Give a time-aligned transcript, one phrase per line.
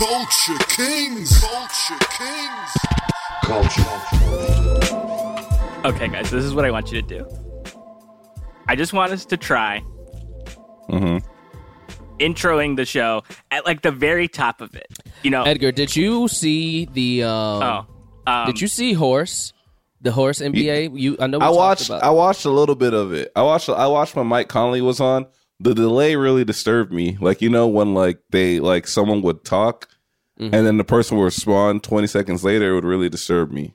[0.00, 1.38] Culture Kings.
[1.40, 2.70] Culture Kings.
[3.42, 3.82] Culture.
[5.84, 7.28] Okay, guys, this is what I want you to do.
[8.66, 9.82] I just want us to try
[10.88, 11.18] mm-hmm.
[12.18, 14.86] introing the show at like the very top of it.
[15.22, 17.24] You know, Edgar, did you see the?
[17.24, 17.86] Um, oh,
[18.26, 19.52] um, did you see Horse?
[20.00, 20.98] The Horse NBA.
[20.98, 21.40] You, I know.
[21.40, 21.90] We I watched.
[21.90, 23.32] About, I watched a little bit of it.
[23.36, 23.68] I watched.
[23.68, 25.26] I watched when Mike Conley was on.
[25.62, 27.18] The delay really disturbed me.
[27.20, 29.89] Like you know when like they like someone would talk,
[30.40, 30.54] Mm-hmm.
[30.54, 32.70] and then the person would respond twenty seconds later.
[32.70, 33.74] It would really disturb me.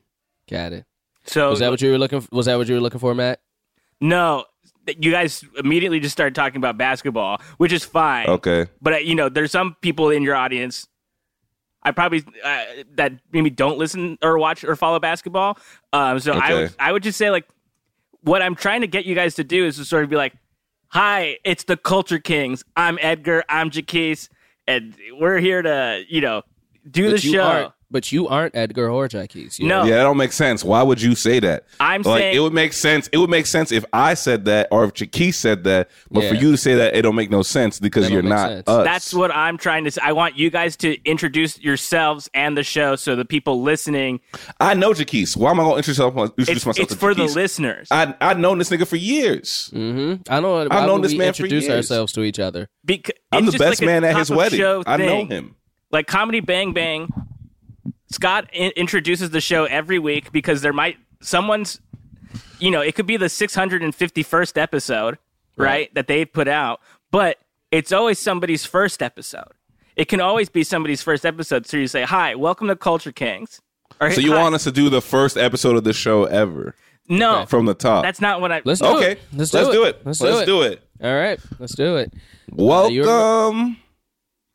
[0.50, 0.86] Got it.
[1.26, 2.28] so Was that what you were looking?
[2.32, 3.40] Was that what you were looking for, Matt?
[4.02, 4.46] no,
[5.00, 8.28] you guys immediately just started talking about basketball, which is fine.
[8.28, 8.68] Okay.
[8.82, 10.88] But uh, you know, there's some people in your audience.
[11.84, 12.64] I probably uh,
[12.96, 15.58] that maybe don't listen or watch or follow basketball.
[15.94, 17.48] Um, so I would I would just say like
[18.22, 20.34] what I'm trying to get you guys to do is to sort of be like,
[20.90, 22.64] "Hi, it's the Culture Kings.
[22.76, 23.44] I'm Edgar.
[23.50, 24.30] I'm Jaquise,
[24.68, 26.42] and we're here to you know
[26.90, 27.72] do the you show." aren't.
[27.92, 29.60] But you aren't Edgar or Jaquise.
[29.62, 29.84] No.
[29.86, 30.64] Yeah, that don't make sense.
[30.64, 31.66] Why would you say that?
[31.80, 33.08] I'm like saying- it would make sense.
[33.14, 35.90] It would make sense if I said that or if Jaquise said that.
[36.10, 36.42] But for Yeah.
[36.42, 38.50] you to say that, it don't make no sense because That you're don't make not
[38.50, 38.64] sense.
[38.68, 38.86] us.
[38.86, 40.02] That's what I'm trying to say.
[40.04, 44.20] I want you guys to introduce yourselves and the show so the people listening.
[44.60, 45.38] I know Jaquise.
[45.38, 46.16] Why am I going to introduce myself?
[46.18, 47.36] Introduce It's, myself it's to for the Jaquise?
[47.36, 47.88] listeners.
[47.92, 49.70] I I've known this nigga for years.
[49.74, 50.24] Mm-hmm.
[50.34, 50.68] I know.
[50.70, 51.76] I've known this man for introduce years.
[51.92, 52.68] ourselves to each other.
[52.86, 54.60] Beca- I'm it's the just best like a man at top his of wedding.
[54.60, 55.28] show I know thing.
[55.28, 55.56] him.
[55.92, 57.10] Like Comedy Bang Bang,
[58.12, 61.80] Scott in- introduces the show every week because there might someone's,
[62.60, 65.18] you know, it could be the 651st episode,
[65.58, 67.38] right, that they've put out, but
[67.72, 69.52] it's always somebody's first episode.
[69.96, 71.66] It can always be somebody's first episode.
[71.66, 73.62] So you say, "Hi, welcome to Culture Kings."
[74.02, 76.76] Or, So you "Hi." want us to do the first episode of the show ever
[77.08, 78.04] No, from the top?
[78.04, 78.62] that's not what I.
[78.66, 79.14] Let's do okay.
[79.14, 79.22] it.
[79.34, 79.72] Let's do it.
[79.72, 80.02] do it.
[80.06, 80.74] Let's, Let's do, do it.
[80.74, 81.06] it.
[81.06, 81.40] All right.
[81.60, 82.12] Let's do it.
[82.14, 83.78] Uh, welcome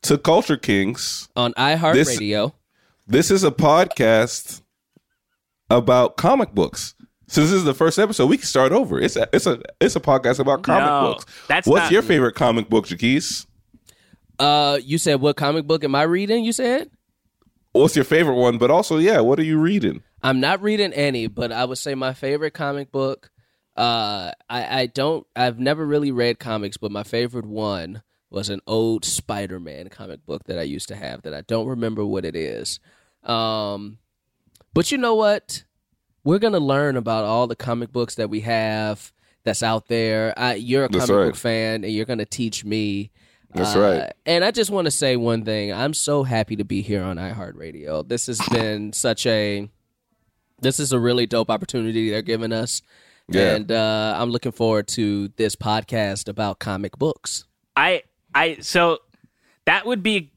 [0.03, 1.29] to Culture Kings.
[1.37, 2.53] On This- iHeartRadio.
[3.07, 4.63] This is a podcast
[5.69, 6.95] about comic books.
[7.27, 9.01] Since this is the first episode, we can start over.
[9.01, 11.27] It's a it's a it's a podcast about comic No, books.
[11.49, 13.47] that's What's not- your favorite comic book, Jaquise?
[14.39, 16.45] Uh, you said what comic book am I reading?
[16.45, 16.91] You said
[17.73, 18.59] What's your favorite one?
[18.59, 20.03] But also, yeah, what are you reading?
[20.25, 23.31] I'm not reading any, but I would say my favorite comic book.
[23.77, 25.25] Uh, I I don't.
[25.37, 30.45] I've never really read comics, but my favorite one was an old Spider-Man comic book
[30.45, 32.79] that I used to have that I don't remember what it is.
[33.25, 33.99] Um,
[34.73, 35.65] but you know what?
[36.25, 39.13] We're gonna learn about all the comic books that we have
[39.45, 40.33] that's out there.
[40.39, 41.27] I, you're a That's comic right.
[41.29, 43.11] book fan, and you're gonna teach me.
[43.55, 44.13] That's Uh, right.
[44.27, 45.73] And I just want to say one thing.
[45.73, 48.07] I'm so happy to be here on iHeartRadio.
[48.09, 49.69] This has been such a
[50.61, 52.83] this is a really dope opportunity they're giving us.
[53.29, 53.55] Yeah.
[53.55, 57.45] And uh, I'm looking forward to this podcast about comic books.
[57.75, 58.03] I
[58.35, 58.99] I so
[59.65, 60.33] that would be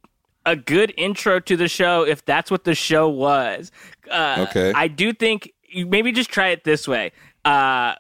[0.46, 3.72] a good intro to the show if that's what the show was.
[4.12, 4.74] Uh, Okay.
[4.76, 7.12] I do think maybe just try it this way.
[7.46, 7.96] Uh,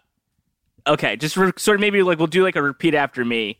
[0.87, 3.59] okay, just re- sort of maybe like we'll do like a repeat after me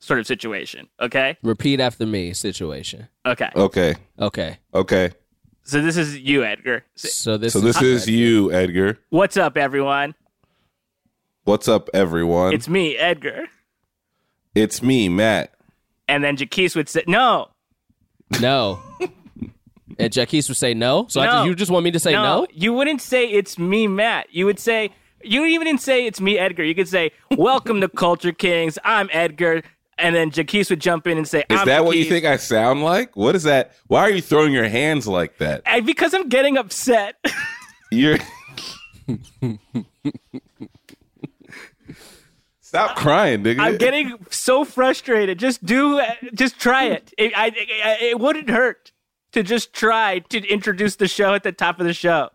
[0.00, 0.88] sort of situation.
[1.00, 1.36] Okay.
[1.42, 3.08] Repeat after me situation.
[3.26, 3.48] Okay.
[3.56, 4.58] Okay, Okay.
[4.74, 5.10] okay.
[5.64, 6.84] So this is you, Edgar.
[6.96, 8.98] So- So this So this is you, Edgar.
[9.10, 10.14] What's up, everyone?
[11.44, 12.52] What's up, everyone?
[12.52, 13.46] It's me, Edgar.
[14.54, 15.54] It's me, Matt.
[16.08, 17.50] And then Jaquise would say, "No,
[18.40, 18.80] no.
[19.98, 21.06] and Jaquise would say no.
[21.08, 21.32] So I No.
[21.32, 22.46] just, you just want me to say no?
[22.52, 24.26] You wouldn't say it's me, Matt.
[24.30, 24.90] You would say
[25.22, 26.64] you would even say it's me, Edgar.
[26.64, 28.78] You could say, "Welcome to Culture Kings.
[28.84, 29.62] I'm Edgar."
[30.00, 32.36] And then Jaquise would jump in and say, Is I'm that what you think I
[32.36, 33.16] sound like?
[33.16, 33.72] What is that?
[33.88, 35.62] Why are you throwing your hands like that?
[35.66, 37.16] I- because I'm getting upset.
[37.90, 38.18] You're.
[42.68, 43.60] Stop crying, nigga.
[43.60, 45.38] I'm getting so frustrated.
[45.38, 46.02] Just do,
[46.34, 47.14] just try it.
[47.16, 48.92] It, I, I, it wouldn't hurt
[49.32, 52.28] to just try to introduce the show at the top of the show,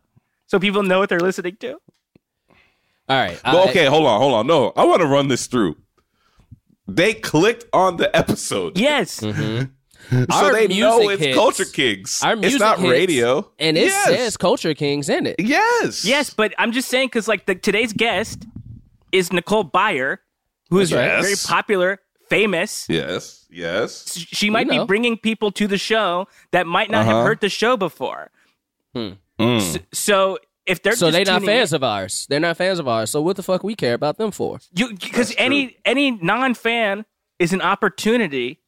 [0.47, 1.73] so people know what they're listening to.
[1.73, 1.79] All
[3.09, 3.39] right.
[3.45, 4.47] Well, I- okay, hold on, hold on.
[4.47, 5.77] No, I want to run this through.
[6.88, 9.65] They clicked on the episode, Yes, mm-hmm.
[10.31, 11.38] so Our they know it's hits.
[11.38, 12.24] Culture Kings.
[12.24, 14.06] Our music it's not hits, radio, And it yes.
[14.07, 15.36] says Culture Kings in it.
[15.38, 18.47] yes, yes, but I'm just saying because like the, today's guest
[19.13, 20.18] is Nicole Byer,
[20.69, 21.21] who is Yes.
[21.24, 22.86] very popular, famous.
[22.89, 24.18] yes, yes.
[24.18, 27.15] She might be bringing people to the show that might not Uh-huh.
[27.18, 28.31] have heard the show before.
[28.95, 29.18] Mm.
[29.94, 32.25] So if they're So they're not tuning in- fans of ours.
[32.30, 33.10] They're not fans of ours.
[33.12, 34.60] So what the fuck we care about them for?
[34.74, 37.06] You because any any non fan
[37.39, 38.60] is an opportunity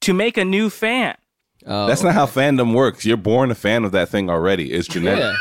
[0.00, 1.16] to make a new fan.
[1.66, 3.04] Oh, That's not how fandom works.
[3.04, 4.72] You're born a fan of that thing already.
[4.72, 5.24] It's genetic.
[5.24, 5.34] yeah.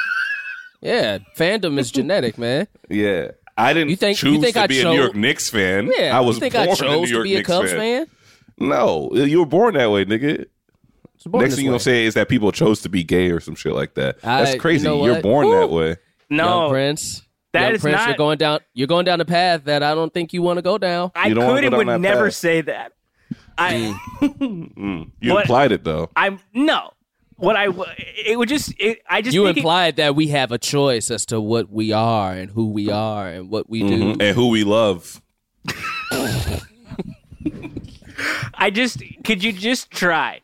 [0.82, 2.68] Yeah, fandom is genetic, man.
[2.90, 3.32] Yeah.
[3.58, 5.92] I didn't You think- you choose think to I be a New York Knicks fan.
[5.98, 7.48] Yeah, I was you think born I a chose New York to be a Knicks
[7.48, 8.06] Cubs fan.
[8.06, 8.08] fan?
[8.60, 10.46] No, you were born that way, nigga.
[11.26, 11.74] Next thing you way.
[11.74, 14.22] gonna say is that people chose to be gay or some shit like that.
[14.22, 14.88] That's I- you crazy.
[14.88, 15.24] know You're what?
[15.24, 15.60] born Woo.
[15.60, 15.88] that way.
[15.88, 15.98] Young
[16.30, 17.24] No, Prince.
[17.54, 18.60] that Young is Prince, not- You're going down.
[18.74, 21.12] You're going down a path that I don't think you want to go down.
[21.16, 22.34] I You don't wanna could and go would never path.
[22.36, 22.94] say that.
[23.58, 25.12] I, Mm.
[25.22, 26.10] You What- implied it though.
[26.16, 26.92] I'm no.
[27.38, 27.68] What I
[28.26, 31.12] it would just it, I just You think it- implied that we have a choice
[31.12, 34.14] as to what we are and who we are and what we do.
[34.16, 34.22] Mhm.
[34.22, 35.22] And who we love.
[38.56, 40.42] I just could you just try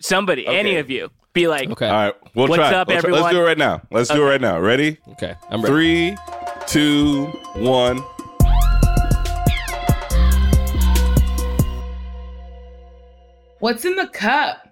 [0.00, 1.88] somebody any of you be like Okay.
[1.88, 2.74] All right, we'll What's try.
[2.74, 3.22] up, let's, everyone?
[3.22, 3.82] let's do it right now.
[3.90, 4.60] Let's do it right now.
[4.60, 4.98] Ready?
[5.12, 5.34] Okay.
[5.50, 5.72] I'm ready.
[5.72, 6.16] Three,
[6.68, 8.00] two, one.
[13.58, 14.69] What's in the cup?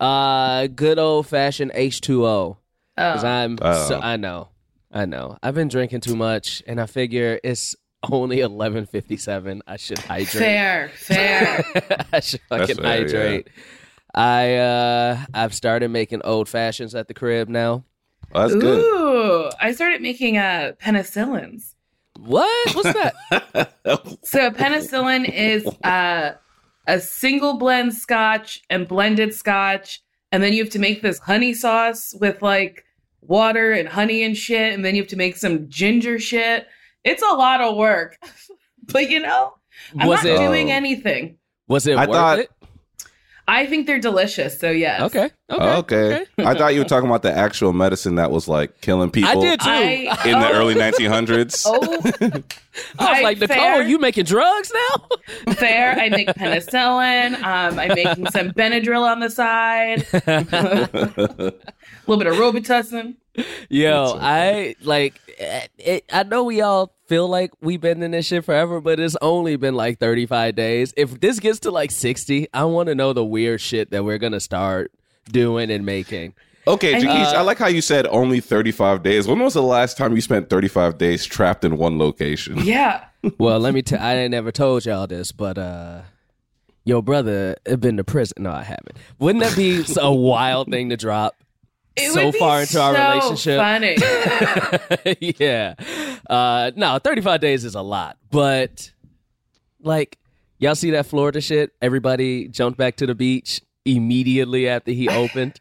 [0.00, 2.56] Uh, good old fashioned H2O.
[2.96, 3.28] Because Oh.
[3.28, 3.88] I'm, Oh.
[3.88, 4.48] so, I know,
[4.92, 5.38] I know.
[5.42, 7.74] I've been drinking too much, and I figure it's
[8.10, 9.60] only 11:57.
[9.66, 10.28] I should hydrate.
[10.28, 11.64] Fair, fair.
[12.12, 13.48] I should fucking That's fair, hydrate.
[14.14, 17.84] I uh, I've started making old fashions at the crib now.
[18.34, 18.78] Oh, that's good.
[18.80, 21.74] Ooh, I started making uh, penicillins.
[22.18, 22.74] What?
[22.74, 23.14] What's that?
[24.24, 26.32] So penicillin is uh,
[26.88, 30.02] a single blend scotch and blended scotch,
[30.32, 32.84] and then you have to make this honey sauce with like
[33.20, 36.66] water and honey and shit, and then you have to make some ginger shit.
[37.04, 38.18] It's a lot of work,
[38.92, 39.54] but you know,
[39.98, 40.38] I'm was not it?
[40.38, 41.36] doing anything.
[41.68, 42.50] Was it I worth thought- it?
[43.48, 44.60] I think they're delicious.
[44.60, 45.00] So yes.
[45.00, 45.30] Okay.
[45.50, 45.76] Okay.
[45.78, 46.26] Okay.
[46.38, 49.34] I thought you were talking about the actual medicine that was like killing people I
[49.34, 49.70] did too.
[49.70, 51.64] I, in the oh, early 1900s.
[51.68, 52.42] Oh,
[53.00, 53.82] I was I- like, Nicole, fair.
[53.82, 55.54] you making drugs now?
[55.54, 55.98] fair.
[55.98, 57.34] I make penicillin.
[57.42, 60.06] Um, I'm making some Benadryl on the side.
[60.12, 61.52] a
[62.06, 63.16] little bit of Robitussin.
[63.68, 65.20] Yo, I like.
[65.38, 69.00] eh, It, I know we all feel like we've been in this shit forever, but
[69.00, 70.92] it's only been like 35 days.
[70.96, 74.18] If this gets to like 60, I want to know the weird shit that we're
[74.18, 74.92] gonna start
[75.30, 76.34] doing and making.
[76.66, 79.26] Okay, And- Jaquise, Uh, I like how you said only 35 days.
[79.26, 82.58] When was the last time you spent 35 days trapped in one location?
[82.64, 83.04] Yeah.
[83.38, 84.00] Well, let me tell.
[84.00, 86.02] I ain't never told y'all this, but uh,
[86.84, 88.42] your brother had been to prison.
[88.44, 88.96] No, I haven't.
[89.18, 91.34] Wouldn't that be a wild thing to drop?
[92.00, 93.58] It So far into our relationship.
[93.58, 93.96] Funny.
[95.38, 95.74] yeah.
[96.28, 98.16] Uh no, 35 days is a lot.
[98.30, 98.92] But
[99.80, 100.18] like
[100.58, 101.72] y'all see that Florida shit?
[101.80, 105.60] Everybody jumped back to the beach immediately after he opened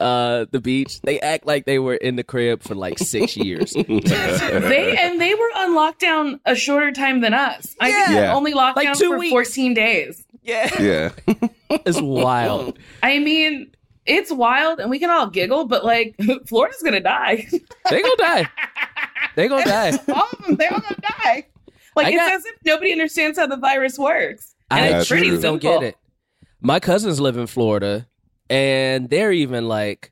[0.00, 1.00] uh the beach.
[1.02, 3.72] They act like they were in the crib for like 6 years.
[3.74, 7.74] they and they were on lockdown a shorter time than us.
[7.80, 8.34] I think Yeah.
[8.34, 9.30] only lockdown Like two for weeks.
[9.30, 10.24] 14 days.
[10.42, 10.70] yeah.
[10.80, 11.10] Yeah.
[11.84, 12.78] It's wild.
[13.02, 13.72] I mean,
[14.06, 16.16] it's wild and we can all giggle, but like
[16.46, 17.46] Florida's gonna die.
[17.90, 18.48] They going to die.
[19.36, 19.92] They going to die.
[20.08, 21.46] all of them, they're all gonna die.
[21.94, 24.54] Like I it's got- as if nobody understands how the virus works.
[24.70, 25.96] And I it's pretty truly don't get it.
[26.60, 28.08] My cousins live in Florida,
[28.50, 30.10] and they're even like,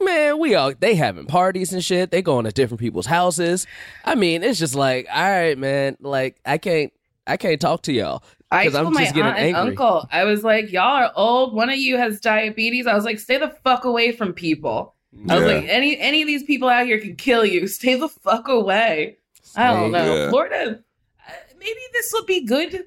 [0.00, 2.10] man, we all they having parties and shit.
[2.10, 3.66] They going to different people's houses.
[4.04, 5.96] I mean, it's just like, all right, man.
[6.00, 6.92] Like, I can't,
[7.26, 9.70] I can't talk to y'all I because told I'm my just getting aunt and angry.
[9.72, 11.54] uncle, I was like, y'all are old.
[11.54, 12.86] One of you has diabetes.
[12.86, 14.94] I was like, stay the fuck away from people.
[15.28, 17.66] I was like, any any of these people out here can kill you.
[17.68, 19.16] Stay the fuck away.
[19.56, 20.14] I don't know.
[20.14, 20.28] Yeah.
[20.30, 20.80] Florida,
[21.26, 22.84] uh, maybe this will be good.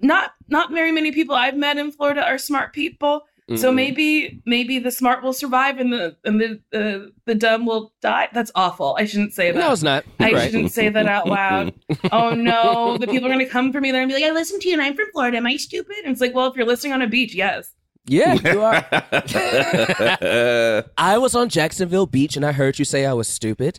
[0.00, 3.22] Not not very many people I've met in Florida are smart people.
[3.56, 3.74] So Mm-mm.
[3.74, 8.28] maybe maybe the smart will survive and the and the uh, the dumb will die.
[8.32, 8.94] That's awful.
[8.98, 9.58] I shouldn't say that.
[9.58, 10.04] No, it's not.
[10.20, 10.44] I right.
[10.50, 11.74] shouldn't say that out loud.
[12.12, 13.90] oh no, the people are gonna come for me.
[13.90, 15.38] They're gonna be like, "I listened to you, and I'm from Florida.
[15.38, 17.72] Am I stupid?" And it's like, well, if you're listening on a beach, yes.
[18.06, 18.84] Yeah, you are.
[20.96, 23.76] I was on Jacksonville Beach and I heard you say I was stupid.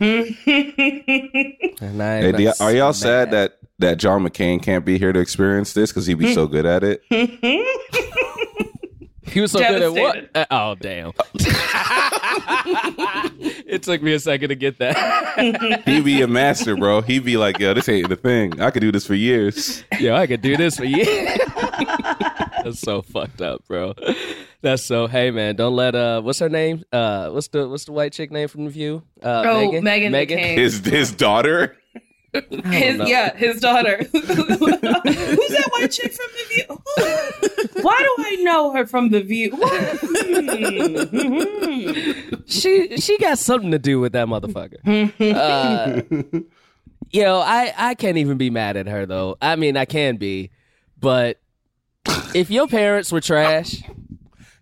[1.80, 5.12] And I Hey, do y- are y'all sad that that John McCain can't be here
[5.12, 7.02] to experience this because he'd be so good at it?
[9.32, 10.30] He was so good at what?
[10.34, 11.12] Uh, oh damn!
[13.66, 15.82] it took me a second to get that.
[15.86, 17.00] He'd be a master, bro.
[17.00, 18.60] He'd be like, "Yo, this ain't the thing.
[18.60, 21.04] I could do this for years." Yo, I could do this for you.
[22.64, 23.94] That's so fucked up, bro.
[24.60, 25.06] That's so.
[25.08, 26.84] Hey, man, don't let uh, what's her name?
[26.92, 29.02] Uh, what's the what's the white chick name from the View?
[29.22, 29.82] Uh, Oh, Meghan.
[29.82, 30.54] Meghan McCain.
[30.56, 31.76] His his daughter.
[32.32, 33.04] His know.
[33.06, 33.98] yeah, his daughter.
[34.12, 37.82] Who's that white chick from the View?
[37.82, 39.50] Why do I know her from the View?
[42.46, 44.78] She she got something to do with that motherfucker.
[45.34, 46.02] uh,
[47.22, 49.36] know, I I can't even be mad at her though.
[49.40, 50.50] I mean, I can be,
[50.98, 51.40] but
[52.34, 53.82] if your parents were trash,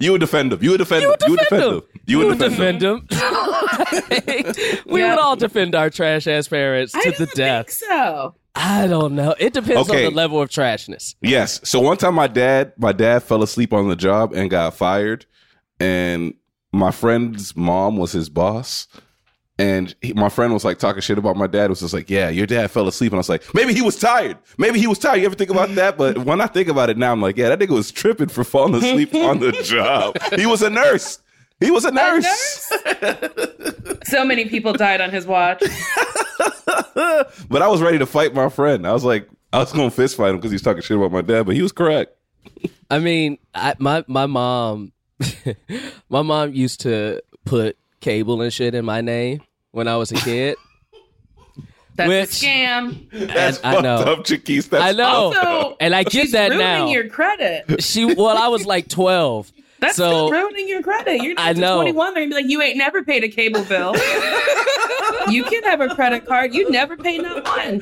[0.00, 0.62] You would defend him.
[0.62, 1.12] You would defend him.
[1.26, 1.83] You would defend him.
[2.07, 3.07] You would defend him.
[3.09, 4.54] them.
[4.87, 7.66] we would all defend our trash ass parents to don't the death.
[7.66, 8.35] think so.
[8.54, 9.35] I don't know.
[9.38, 10.07] It depends Okay.
[10.07, 11.14] on the level of trashness.
[11.21, 11.61] Yes.
[11.69, 15.26] So one time, my dad, my dad fell asleep on the job and got fired.
[15.78, 16.35] and
[16.73, 18.87] my friend's mom was his boss.
[19.60, 21.68] And he, my friend was like talking shit about my dad.
[21.68, 23.98] Was just like, "Yeah, your dad fell asleep," and I was like, "Maybe he was
[23.98, 24.38] tired.
[24.56, 25.98] Maybe he was tired." You ever think about that?
[25.98, 28.42] But when I think about it now, I'm like, "Yeah, that nigga was tripping for
[28.42, 30.16] falling asleep on the job.
[30.34, 31.18] He was a nurse.
[31.58, 32.72] He was a nurse."
[34.04, 35.60] So many people died on his watch.
[36.94, 38.86] but I was ready to fight my friend.
[38.86, 41.12] I was like, I was going to fist fight him because he's talking shit about
[41.12, 42.16] my dad, but he was correct.
[42.90, 44.92] I mean, I, my my mom,
[46.08, 50.16] my mom used to put cable and shit in my name when I was a
[50.16, 50.56] kid.
[51.96, 53.10] That's Which- a scam.
[53.34, 53.96] That's I fucked know.
[53.96, 54.70] up, Jaquise.
[54.70, 56.86] That's I know, Also, and I get She's that ruining now.
[56.88, 57.82] your credit.
[57.82, 59.52] She well, I was like twelve.
[59.80, 61.22] That's so still ruining your credit.
[61.22, 61.74] You're I not know.
[61.76, 62.14] 21.
[62.14, 63.94] They're gonna be like, you ain't never paid a cable bill.
[65.30, 66.54] you can have a credit card.
[66.54, 67.78] You never paid not one.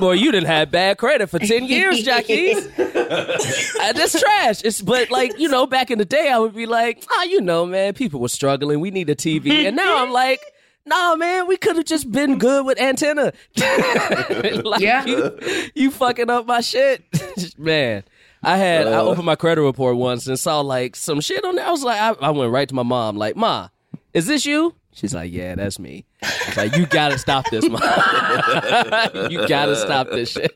[0.00, 2.54] boy, you didn't have bad credit for ten years, Jackie.
[2.54, 4.62] That's trash.
[4.64, 7.40] It's but like you know, back in the day, I would be like, ah, you
[7.40, 8.80] know, man, people were struggling.
[8.80, 10.40] We need a TV, and now I'm like.
[10.86, 13.32] Nah, man, we could have just been good with antenna.
[13.56, 15.04] like, Yeah.
[15.06, 15.38] you,
[15.74, 17.02] you fucking up my shit,
[17.58, 18.04] man.
[18.42, 21.66] I had I opened my credit report once and saw like some shit on there.
[21.66, 23.68] I was like, I, I went right to my mom, like, Ma,
[24.12, 24.74] is this you?
[24.92, 26.04] She's like, Yeah, that's me.
[26.22, 27.80] I like, You gotta stop this, mom.
[29.30, 30.54] you gotta stop this shit.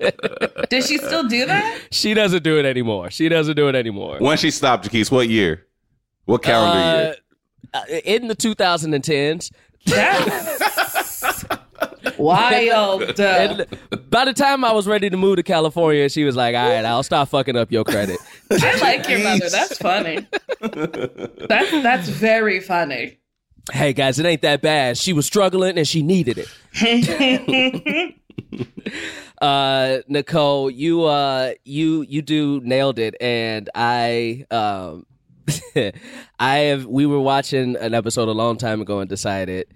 [0.68, 1.80] Does she still do that?
[1.90, 3.10] She doesn't do it anymore.
[3.10, 4.18] She doesn't do it anymore.
[4.20, 5.66] when she stopped, Jaquise, what year?
[6.26, 7.14] What calendar year?
[7.72, 9.50] Uh, in the 2010s.
[9.86, 11.44] That's
[12.18, 13.18] wild.
[13.20, 13.66] And
[14.10, 16.84] by the time I was ready to move to California, she was like, "All right,
[16.84, 18.18] I'll stop fucking up your credit."
[18.50, 19.48] I like your mother.
[19.48, 20.26] That's funny.
[20.60, 23.18] That's that's very funny.
[23.72, 24.96] hey guys, it ain't that bad.
[24.98, 28.14] She was struggling and she needed it.
[29.42, 35.06] uh, Nicole, you uh, you you do nailed it, and I um,
[36.38, 36.86] I have.
[36.86, 39.66] We were watching an episode a long time ago and decided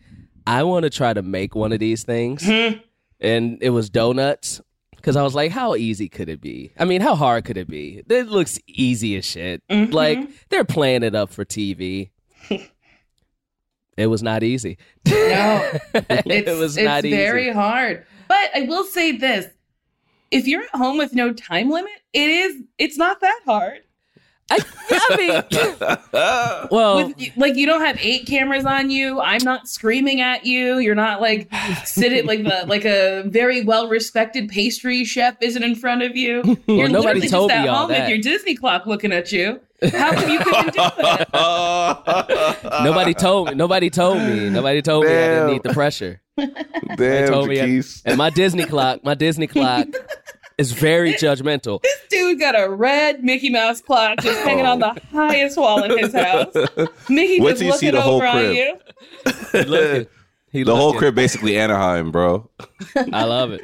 [0.47, 2.79] I want to try to make one of these things, hmm.
[3.21, 4.61] and it was donuts.
[4.97, 6.71] Because I was like, how easy could it be?
[6.79, 8.05] I mean, how hard could it be?
[8.09, 9.61] It looks easy as shit.
[9.67, 9.93] Mm-hmm.
[9.93, 12.11] Like, they're playing it up for TV.
[13.97, 14.79] it was not easy.
[15.05, 17.17] No, it's, it was it's not easy.
[17.17, 18.07] very hard.
[18.29, 19.47] But I will say this:
[20.31, 22.63] if you're at home with no time limit, it is.
[22.79, 23.81] It's not that hard.
[24.51, 24.59] I,
[24.91, 29.21] I mean, well, With, like you don't have eight cameras on you.
[29.21, 30.79] I'm not screaming at you.
[30.79, 31.49] You're not like
[31.85, 36.43] sitting like the like a very well respected pastry chef isn't in front of you.
[36.67, 39.33] You're nobody literally told just me at all home with your Disney clock looking at
[39.33, 39.61] you.
[39.91, 41.29] How come you couldn't do it?
[42.85, 43.55] nobody told me.
[43.55, 44.49] Nobody told me.
[44.51, 46.21] Nobody told me I didn't need the pressure.
[46.37, 49.89] They told me, I- and my Disney clock, my Disney clock,
[50.63, 51.83] is very judgmental.
[51.83, 55.99] This dude got a red Mickey Mouse clock just hanging on the highest wall in
[55.99, 56.55] his house.
[57.09, 58.79] Mickey Wait just till see looking the whole over on you.
[59.53, 60.07] He looking.
[60.51, 62.49] He The whole crib basically Anaheim, bro.
[63.13, 63.63] I love it.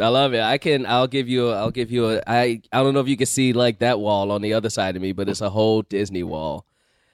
[0.00, 0.40] I love it.
[0.40, 0.86] I can.
[0.86, 1.50] I'll give you.
[1.50, 2.22] A, I'll give you a.
[2.26, 2.62] I.
[2.72, 5.02] I don't know if you can see like that wall on the other side of
[5.02, 6.64] me, but it's a whole Disney wall.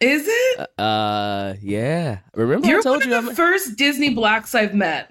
[0.01, 0.71] Is it?
[0.79, 2.19] Uh, yeah.
[2.35, 3.15] Remember You're I told one you.
[3.17, 5.11] of I'm, the first Disney blacks I've met.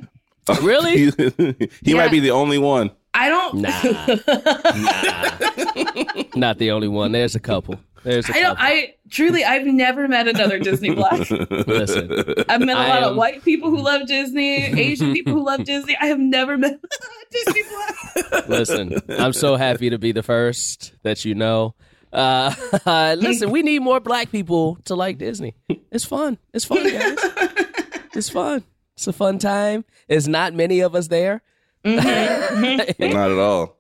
[0.62, 0.96] really?
[1.12, 1.12] he
[1.60, 1.96] he Yeah.
[1.98, 2.91] might be the only one.
[3.17, 3.55] I don't.
[4.75, 6.24] Nah.
[6.36, 7.12] Not the only one.
[7.12, 7.79] There's a couple.
[8.03, 8.55] There's a I don't.
[8.57, 8.65] couple.
[8.65, 11.29] I truly, I've never met another Disney black.
[11.29, 12.12] Listen.
[12.50, 15.43] I've met a I lot am- of white people who love Disney, Asian people who
[15.45, 15.98] love Disney.
[16.00, 16.79] I have never met
[17.31, 18.48] Disney black.
[18.50, 21.74] Listen, I'm so happy to be the first that you know.
[22.13, 22.53] Uh,
[23.17, 25.55] listen, we need more black people to like Disney.
[25.91, 26.38] It's fun.
[26.53, 27.17] It's fun, guys.
[28.13, 28.63] It's fun.
[28.95, 29.84] It's a fun time.
[30.07, 31.41] There's not many of us there.
[32.99, 33.77] Not at all.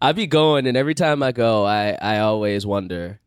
[0.00, 3.20] I be going, and every time I go, I I always wonder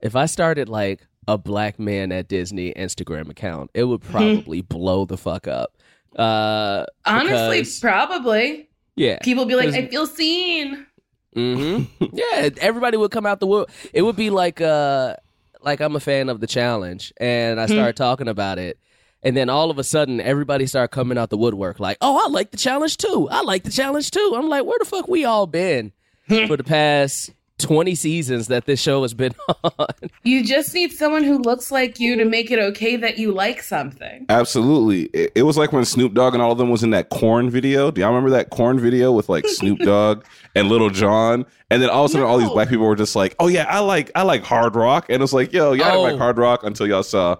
[0.00, 5.04] if I started like a black man at Disney Instagram account, it would probably blow
[5.04, 5.76] the fuck up.
[6.16, 10.86] Uh, Honestly, because- probably yeah, people be like, Because- "I feel seen."
[11.34, 11.82] hmm
[12.12, 13.68] yeah, everybody would come out the wood.
[13.92, 15.14] It would be like uh
[15.62, 18.78] like I'm a fan of the challenge and I started talking about it.
[19.22, 22.28] And then all of a sudden everybody started coming out the woodwork like, "Oh, I
[22.28, 23.28] like the challenge too.
[23.30, 25.92] I like the challenge too." I'm like, "Where the fuck we all been
[26.28, 26.46] hmm.
[26.46, 29.34] for the past 20 seasons that this show has been
[29.64, 29.88] on?"
[30.22, 33.60] You just need someone who looks like you to make it okay that you like
[33.60, 34.24] something.
[34.28, 35.04] Absolutely.
[35.06, 37.50] It, it was like when Snoop Dogg and all of them was in that Korn
[37.50, 37.90] video.
[37.90, 41.44] Do y'all remember that Korn video with like Snoop Dogg and Lil Jon?
[41.70, 43.66] And then all of a sudden all these black people were just like, "Oh yeah,
[43.68, 45.90] I like I like hard rock." And it's like, "Yo, y'all Oh.
[45.90, 47.36] didn't like hard rock until y'all saw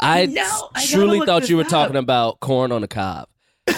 [0.00, 1.68] I No, I truly thought you were up.
[1.68, 3.28] talking about corn on the cob.
[3.68, 3.76] Um,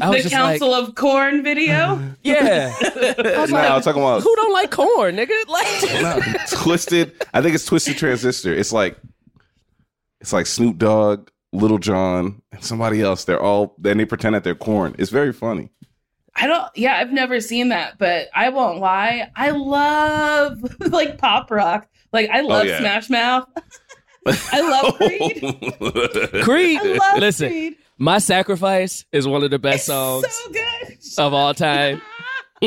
[0.00, 1.98] I was the just Council like, of Corn video.
[2.22, 2.74] yeah.
[2.78, 5.30] I was No, like, I'm talking about who don't like corn, nigga?
[5.48, 7.12] Like, no, twisted.
[7.32, 8.52] I think it's twisted transistor.
[8.52, 8.98] It's like
[10.20, 13.24] it's like Snoop Dogg, Lil Jon, and somebody else.
[13.24, 14.94] They're all then they pretend that they're Korn.
[14.98, 15.70] It's very funny.
[16.34, 16.68] I don't.
[16.76, 19.30] Yeah, I've never seen that, but I won't lie.
[19.36, 21.88] I love like pop rock.
[22.12, 22.78] Like I love yeah.
[22.78, 23.48] Smash Mouth.
[24.52, 26.42] I love Creed.
[26.44, 26.80] Creed.
[26.82, 27.76] I love Listen, Creed.
[27.98, 30.98] my sacrifice is one of the best It's songs so good.
[31.26, 32.02] of all time.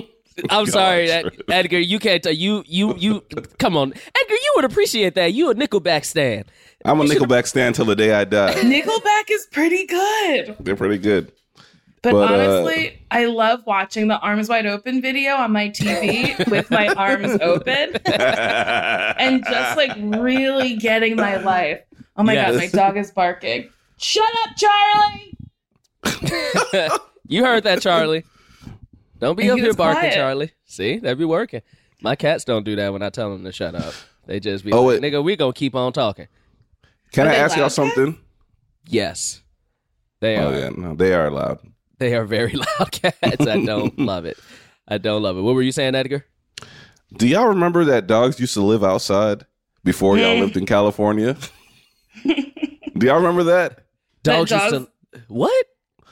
[0.49, 1.79] I'm God, sorry, Ed- Edgar.
[1.79, 2.25] You can't.
[2.25, 3.21] Uh, you you you.
[3.57, 4.33] Come on, Edgar.
[4.33, 5.33] You would appreciate that.
[5.33, 6.45] You a Nickelback stan.
[6.85, 8.53] I'm a Nickelback stand till the day I die.
[8.55, 10.55] Nickelback is pretty good.
[10.61, 11.33] They're pretty good.
[12.01, 16.47] But, But, uh, honestly, I love watching the arms wide open video on my TV
[16.51, 21.81] with my arms open and just like really getting my life.
[22.15, 23.69] Oh my god, my dog is barking.
[23.97, 25.37] Shut up, Charlie.
[27.31, 28.23] You heard that, Charlie.
[29.19, 30.13] Don't be And up he here barking, quiet.
[30.15, 30.51] Charlie.
[30.65, 31.61] See, that'd be working.
[32.01, 33.93] My cats don't do that when I tell them to shut up.
[34.25, 35.13] They just be Oh, like, wait.
[35.13, 36.27] nigga, we gonna keep on talking.
[37.11, 38.17] Can Are I ask y'all something?
[38.87, 39.43] Yes.
[40.21, 40.57] They Oh are.
[40.57, 41.59] yeah, no, they are loud.
[42.05, 43.17] They are very loud cats.
[43.45, 44.37] I don't love it.
[44.87, 45.41] I don't love it.
[45.41, 46.25] What were you saying, Edgar?
[47.17, 49.45] Do y'all remember that dogs used to live outside
[49.83, 50.41] before y'all Hmm.
[50.41, 51.35] lived in California?
[52.25, 53.85] Do y'all remember that?
[54.23, 55.65] Dogs used dogs- to what?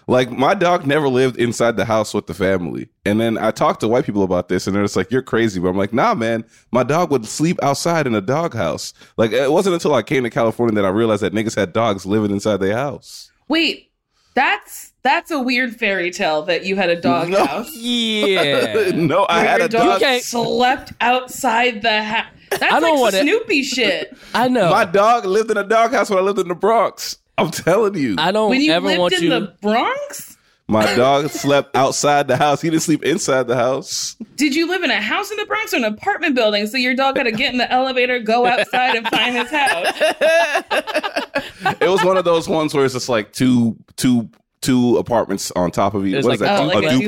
[0.10, 2.88] Like my dog never lived inside the house with the family.
[3.06, 5.60] And then I talked to white people about this and they're just like, You're crazy.
[5.60, 8.94] But I'm like, nah, man, my dog would sleep outside in a dog house.
[9.18, 12.06] Like it wasn't until I came to California that I realized that niggas had dogs
[12.06, 13.32] living inside their house.
[13.50, 13.92] Wait,
[14.34, 17.46] that's that's a weird fairy tale that you had a dog No.
[17.46, 17.74] house.
[17.76, 18.92] Yeah.
[18.96, 20.00] no, I where had your a dog dog.
[20.02, 22.26] can't- slept outside the house.
[22.50, 24.18] That's I don't like wanna- Snoopy shit.
[24.34, 24.70] I know.
[24.70, 27.18] My dog lived in a dog house when I lived in the Bronx.
[27.38, 28.16] I'm telling you.
[28.18, 29.30] I don't When you ever lived want in you.
[29.30, 30.38] the Bronx,
[30.68, 32.62] my dog slept outside the house.
[32.62, 34.16] He didn't sleep inside the house.
[34.36, 36.68] did you live in a house in the Bronx or an apartment building?
[36.68, 41.14] So your dog had to get in the elevator, go outside, and find his house.
[41.82, 44.30] It was one of those ones where it's just like two two
[44.68, 46.16] two apartments on top of each.
[46.16, 46.60] It's What is like that?
[46.60, 47.02] Oh, a like a a duplex.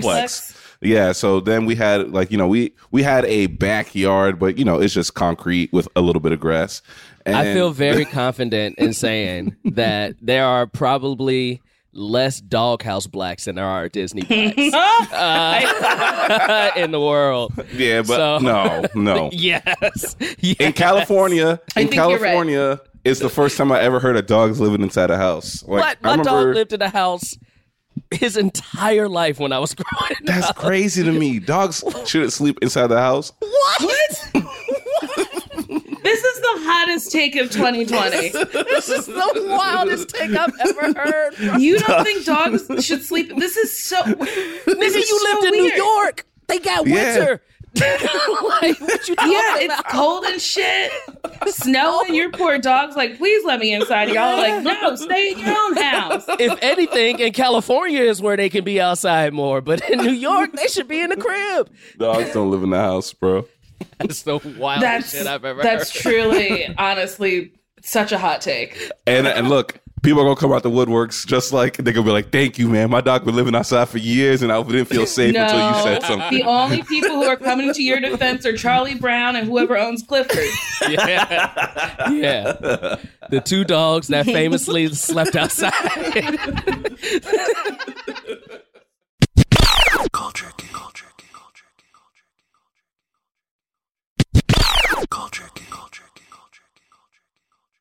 [0.48, 0.56] duplex.
[0.82, 4.64] Yeah, so then we had like you know we we had a backyard, but you
[4.66, 6.82] know it's just concrete with a little bit of grass.
[7.26, 13.56] And I feel very confident in saying that there are probably less doghouse blacks than
[13.56, 14.74] there are Disney blacks
[15.14, 17.52] uh, in the world.
[17.74, 19.30] yeah, but So- no, no.
[19.34, 20.16] Yes.
[20.60, 20.72] In.
[20.74, 22.20] California, I in think you're right.
[22.20, 25.62] California, it's the first time I ever heard of dogs living inside a house.
[25.64, 25.98] Like, What?
[26.04, 27.38] I My remember, dog lived in a house
[28.12, 30.18] his entire life when I was growing up.
[30.24, 30.56] That's up.
[30.56, 31.40] crazy to me.
[31.40, 33.34] Dogs shouldn't sleep inside the house.
[33.40, 34.32] What?
[36.02, 38.30] This is the hottest take of 2020.
[38.30, 41.36] this is the wildest take I've ever heard.
[41.36, 41.60] From.
[41.60, 43.32] You don't think dogs should sleep?
[43.38, 44.02] This is so.
[44.04, 44.16] This
[44.66, 45.74] Nigga, is you so lived in New.
[45.76, 46.26] York.
[46.48, 46.94] They got Yeah.
[46.96, 47.42] winter.
[48.62, 50.92] like, what you talking Yeah, it's cold and shit.
[51.48, 54.10] Snow and your poor dog's like, please let me inside.
[54.10, 56.26] Y'all are like, no, stay in your own house.
[56.40, 60.52] If anything, in California is where they can be outside more, but in New York,
[60.54, 61.70] they should be in the crib.
[61.98, 63.46] Dogs don't live in the house, bro.
[64.00, 65.66] That's the wildest That's shit I've ever heard.
[65.66, 66.12] that's heard.
[66.12, 68.92] truly, honestly, such a hot take.
[69.08, 72.12] And and look, people are gonna come out the woodworks just like they're gonna be
[72.12, 72.90] like, "Thank you, man.
[72.90, 75.84] My dog been living outside for years, and I didn't feel safe no, until you
[75.84, 79.48] said something." the only people who are coming to your defense are Charlie Brown and
[79.48, 80.38] whoever owns Clifford.
[80.90, 82.10] Yeah.
[82.10, 82.96] yeah.
[83.30, 85.74] The two dogs that famously slept outside.
[90.12, 90.70] Culture King.
[90.72, 91.30] Culture King.
[95.10, 95.50] Culture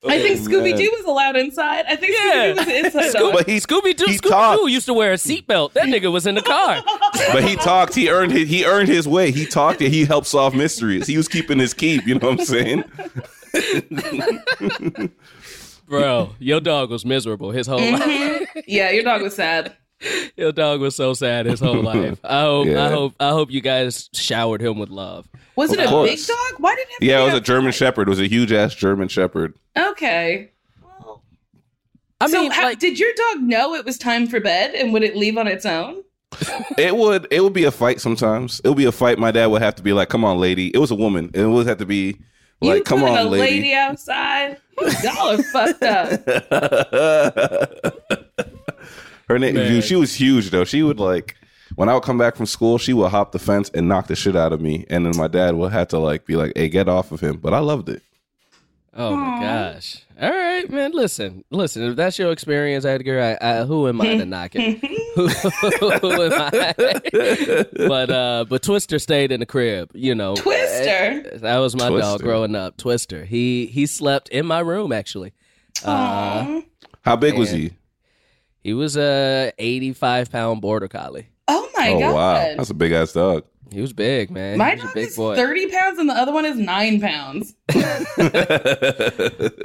[0.02, 0.10] King.
[0.12, 0.78] I think Oh, uh, Scooby man.
[0.78, 1.84] Doo was allowed inside.
[1.88, 2.52] I think Yeah.
[2.54, 3.18] Scooby Doo was inside.
[3.18, 3.32] dog.
[3.32, 5.72] But he Scooby Doo, Scooby-Doo used to wear a seatbelt.
[5.72, 6.82] That nigga was in the car.
[7.32, 7.94] But he talked.
[7.94, 9.32] He earned his, he earned his way.
[9.32, 11.06] He talked and he helped solve mysteries.
[11.06, 12.06] He was keeping his keep.
[12.06, 12.84] You know what I'm saying?
[15.88, 18.02] Bro, your dog was miserable his whole life.
[18.02, 18.60] Mm-hmm.
[18.66, 19.74] yeah, your dog was sad.
[20.36, 22.20] Your dog was so sad his whole life.
[22.22, 25.26] I hope I hope I hope you guys showered him with love.
[25.58, 26.10] Was it Of a course.
[26.10, 26.60] big dog?
[26.60, 27.44] Why did it have to Yeah, be it was a outside?
[27.46, 28.06] German Shepherd.
[28.08, 29.54] It was a huge ass German Shepherd.
[29.76, 30.52] Okay.
[30.82, 31.22] Well,
[32.20, 34.92] I so, mean, how, like, did your dog know it was time for bed, and
[34.92, 36.02] would it leave on its own?
[36.78, 38.60] It would it would be a fight sometimes.
[38.62, 39.18] It would be a fight.
[39.18, 41.28] My dad would have to be like, "Come on, lady." It was a woman.
[41.34, 42.16] It would have to be
[42.60, 44.58] you like, "Come on, a lady." outside.
[45.02, 46.24] Y'all are fucked up.
[49.28, 49.82] Her name, Man.
[49.82, 50.64] she was huge though.
[50.64, 51.34] She would like
[51.78, 54.16] when I would come back from school, she would hop the fence and knock the
[54.16, 56.68] shit out of me, and then my dad would have to like be like, "Hey,
[56.68, 58.02] get off of him." But I loved it.
[58.94, 60.04] Oh my gosh!
[60.20, 60.90] All right, man.
[60.90, 61.84] Listen, listen.
[61.84, 64.80] If that's your experience, Edgar, I, I, who am I to knock it?
[65.14, 65.28] who,
[66.00, 67.64] who am I?
[67.86, 69.92] but uh, but Twister stayed in the crib.
[69.94, 71.38] You know, Twister?
[71.38, 72.76] That was my dog growing up.
[72.76, 73.24] Twister.
[73.24, 75.32] He he slept in my room actually.
[75.84, 76.62] Uh,
[77.02, 77.70] How big was he?
[78.64, 81.28] he was a eighty-five pound border collie.
[81.48, 82.14] Oh my oh god.
[82.14, 83.44] wow, that's a big ass dog.
[83.70, 84.56] He was big, man.
[84.56, 85.36] My he a dog big is boy.
[85.36, 87.54] 30 pounds and the other one is 9 pounds.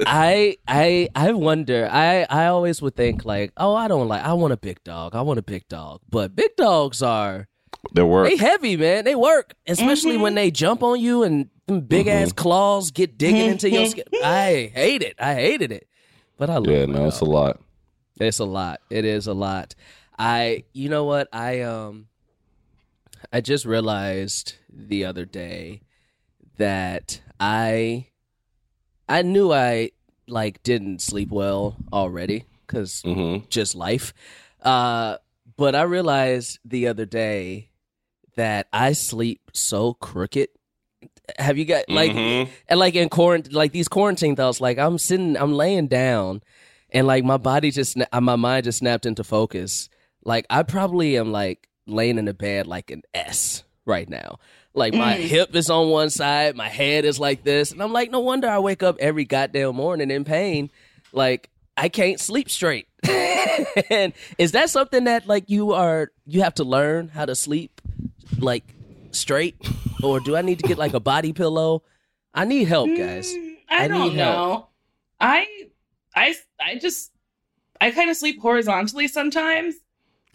[0.06, 1.88] I I I wonder.
[1.90, 4.22] I I always would think like, oh, I don't like.
[4.22, 5.14] I want a big dog.
[5.14, 6.00] I want a big dog.
[6.10, 7.48] But big dogs are
[7.92, 8.28] There were.
[8.28, 9.04] they heavy, man.
[9.04, 10.22] They work, especially Mm-hmm.
[10.22, 14.04] when they jump on you and them big ass claws get digging into your skin.
[14.22, 15.14] I hate it.
[15.18, 15.88] I hated it.
[16.36, 16.80] But I love it.
[16.80, 17.60] Yeah, my no, it's a lot.
[18.20, 18.80] It's a lot.
[18.90, 19.74] It is a lot.
[20.18, 21.28] I you know what?
[21.32, 22.06] I um
[23.32, 25.82] I just realized the other day
[26.56, 28.08] that I
[29.08, 29.90] I knew I
[30.26, 34.12] like didn't sleep well already cuz hmm just life.
[34.62, 35.16] Uh
[35.56, 37.70] but I realized the other day
[38.36, 40.48] that I sleep so crooked.
[41.38, 42.48] Have you got like Mhm.
[42.68, 46.42] and like in quarantine, like these quarantine thoughts, like I'm sitting, I'm laying down,
[46.90, 49.88] and like my body just, my mind just snapped into focus.
[50.24, 54.38] Like I probably am like laying in the bed like an S right now.
[54.72, 55.20] Like my Mm.
[55.20, 58.48] hip is on one side, my head is like this, and I'm like, no wonder
[58.48, 60.70] I wake up every goddamn morning in pain.
[61.12, 62.88] Like I can't sleep straight.
[63.90, 67.80] and is that something that like you are, you have to learn how to sleep
[68.38, 68.64] like
[69.12, 69.56] straight,
[70.02, 71.82] or do I need to get like a body pillow?
[72.32, 73.32] I need help, guys.
[73.32, 74.70] Mm, I, I don't need help.
[75.20, 75.46] I
[76.16, 77.12] I I just
[77.80, 79.74] I kind of sleep horizontally sometimes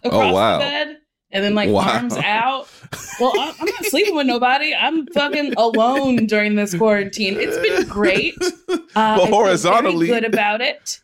[0.04, 0.58] across Oh, wow.
[0.58, 0.96] the bed
[1.32, 1.82] and then like Wow.
[1.88, 2.68] arms out.
[3.20, 4.74] Well, I'm, I'm not sleeping with nobody.
[4.74, 7.36] I'm fucking alone during this quarantine.
[7.38, 8.34] It's been great.
[8.70, 11.00] Uh, I feel horizontally- very good about it.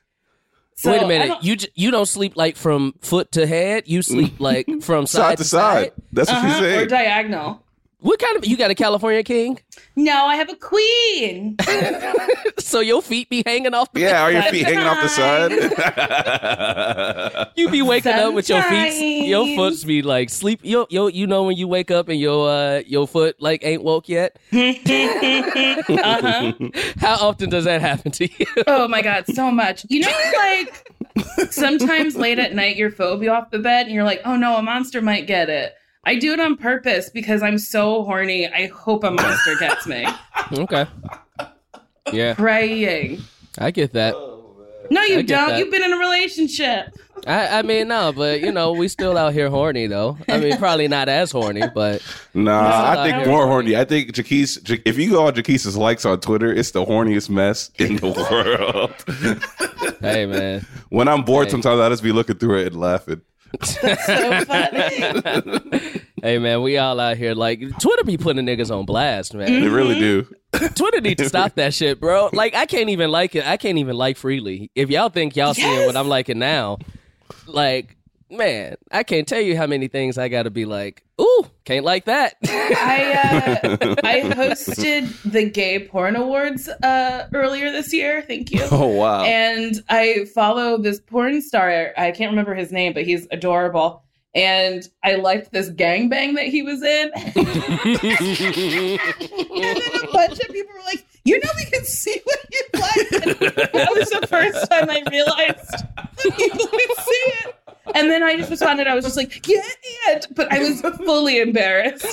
[0.76, 1.26] So, Wait a minute.
[1.28, 3.84] don't- You j- you don't sleep like from foot to head.
[3.86, 5.92] You sleep like from Side side, to side.
[6.12, 6.88] That's what uh-huh, she's or saying.
[6.88, 7.62] diagonal.
[8.00, 9.58] What kind of you got a California king?
[9.96, 11.56] No, I have a queen.
[12.58, 15.74] so your feet be hanging off the yeah, are your feet hanging off the Sometimes.
[15.76, 17.46] side?
[17.56, 19.56] You be waking up with your feet your Sometimes.
[19.56, 22.82] foots be like sleep yo yo you know when you wake up and your uh
[22.86, 24.38] your foot like ain't woke yet?
[24.52, 26.52] uh-huh.
[26.98, 28.46] How often does that happen to you?
[28.66, 29.86] Oh my god, so much.
[29.88, 30.92] You know, like
[31.50, 34.36] sometimes late at night your foot will be off the bed and you're like, oh
[34.36, 35.74] no, a monster might get it.
[36.06, 38.46] I do it on purpose because I'm so horny.
[38.48, 40.06] I hope a monster gets me.
[40.52, 40.86] okay.
[42.12, 43.20] Yeah, Praying.
[43.58, 44.14] I get that.
[44.14, 44.56] Oh,
[44.90, 45.48] no, you don't.
[45.48, 45.58] that.
[45.58, 46.94] You've been in a relationship.
[47.26, 50.16] I, I mean, no, but you know, we still out here horny though.
[50.28, 52.00] I mean, probably not as horny, but
[52.34, 53.74] Nah, I I think more horny.
[53.76, 57.28] I think Jaquise, Ja- if you go on Jaquise's likes on Twitter, it's the horniest
[57.30, 59.96] mess in the world.
[60.00, 60.64] hey, man.
[60.90, 61.50] when I'm bored, Hey.
[61.52, 63.22] sometimes I just be looking through it and laughing.
[63.62, 63.94] So
[64.44, 66.00] funny.
[66.22, 69.60] Hey, man, we all out here like Twitter be putting niggas on blast, man.
[69.60, 70.26] They really do.
[70.74, 72.30] Twitter need to stop that shit, bro.
[72.32, 73.46] Like, I can't even like it.
[73.46, 74.70] I can't even like freely.
[74.74, 76.78] If y'all think y'all seeing what I'm liking now,
[77.46, 77.95] like,
[78.30, 81.84] man, I can't tell you how many things I got to be like, ooh, can't
[81.84, 82.34] like that.
[82.44, 88.22] I uh, I hosted the Gay Porn Awards uh, earlier this year.
[88.22, 88.66] Thank you.
[88.70, 89.24] Oh wow.
[89.24, 91.92] and I follow this porn star.
[91.96, 94.02] I can't remember his name, but he's adorable.
[94.34, 97.10] And I liked this gangbang that he was in.
[97.14, 97.34] and
[99.80, 103.12] then a bunch of people were like, "You know, we can see what you like."
[103.12, 103.22] And
[103.72, 107.65] that was the first time I realized that people could see it.
[107.94, 108.86] And then I just responded.
[108.86, 109.62] I was just like, "Yeah,
[110.08, 112.06] yeah," but I was fully embarrassed.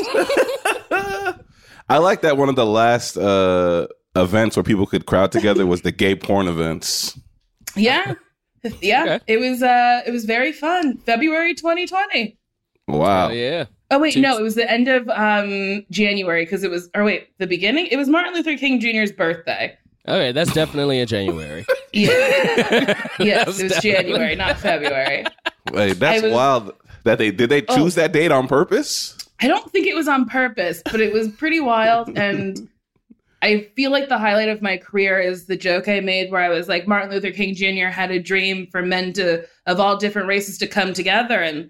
[1.90, 5.82] I like that one of the last uh, events where people could crowd together was
[5.82, 7.20] the gay porn events.
[7.76, 8.14] Yeah,
[8.82, 9.04] yeah.
[9.04, 9.20] Okay.
[9.28, 10.98] It was uh, it was very fun.
[11.00, 12.38] February 2020.
[12.88, 13.28] Wow.
[13.28, 13.66] Oh, yeah.
[13.92, 14.22] Oh wait, Jeez.
[14.22, 17.88] no, it was the end of um January because it was or wait, the beginning?
[17.88, 19.78] It was Martin Luther King Jr.'s birthday.
[20.08, 21.66] Okay, that's definitely in January.
[21.96, 23.08] Yeah.
[23.20, 25.26] yes, was it was definitely- January, not February.
[25.74, 26.74] Wait, that's was- wild.
[27.04, 27.76] That they did they oh.
[27.76, 29.18] choose that date on purpose?
[29.42, 32.70] I don't think it was on purpose, but it was pretty wild and
[33.44, 36.48] I feel like the highlight of my career is the joke I made where I
[36.48, 37.88] was like Martin Luther King Jr.
[37.88, 41.70] had a dream for men to of all different races to come together and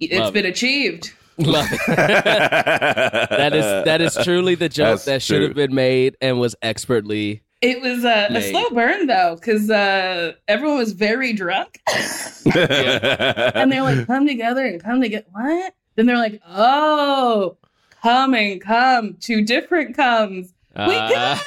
[0.00, 1.12] it's Love been achieved.
[1.36, 1.80] Love it.
[1.86, 5.46] That is that is truly the joke That's that should true.
[5.48, 7.42] have been made and was expertly.
[7.62, 11.80] It was uh, a slow burn though, because uh, everyone was very drunk.
[12.54, 15.72] and they're like, come together and come to get what?
[15.94, 17.56] Then they're like, oh,
[18.02, 20.52] come and come, two different comes.
[20.74, 21.38] We Uh,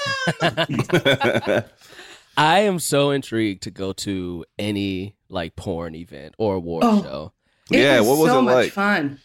[2.38, 7.01] I am so intrigued to go to any like porn event or award Oh.
[7.01, 7.34] show.
[7.71, 8.71] It Yeah, was what was so it much like?
[8.71, 9.19] fun.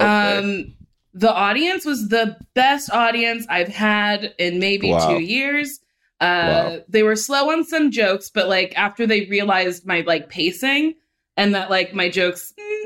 [0.00, 0.38] Okay.
[0.38, 0.74] Um,
[1.14, 5.08] the audience was the best audience I've had in maybe Wow.
[5.08, 5.80] two years.
[6.20, 6.80] Uh, Wow.
[6.88, 10.94] They were slow on some jokes, but like after they realized my like pacing
[11.36, 12.84] and that like my jokes mm,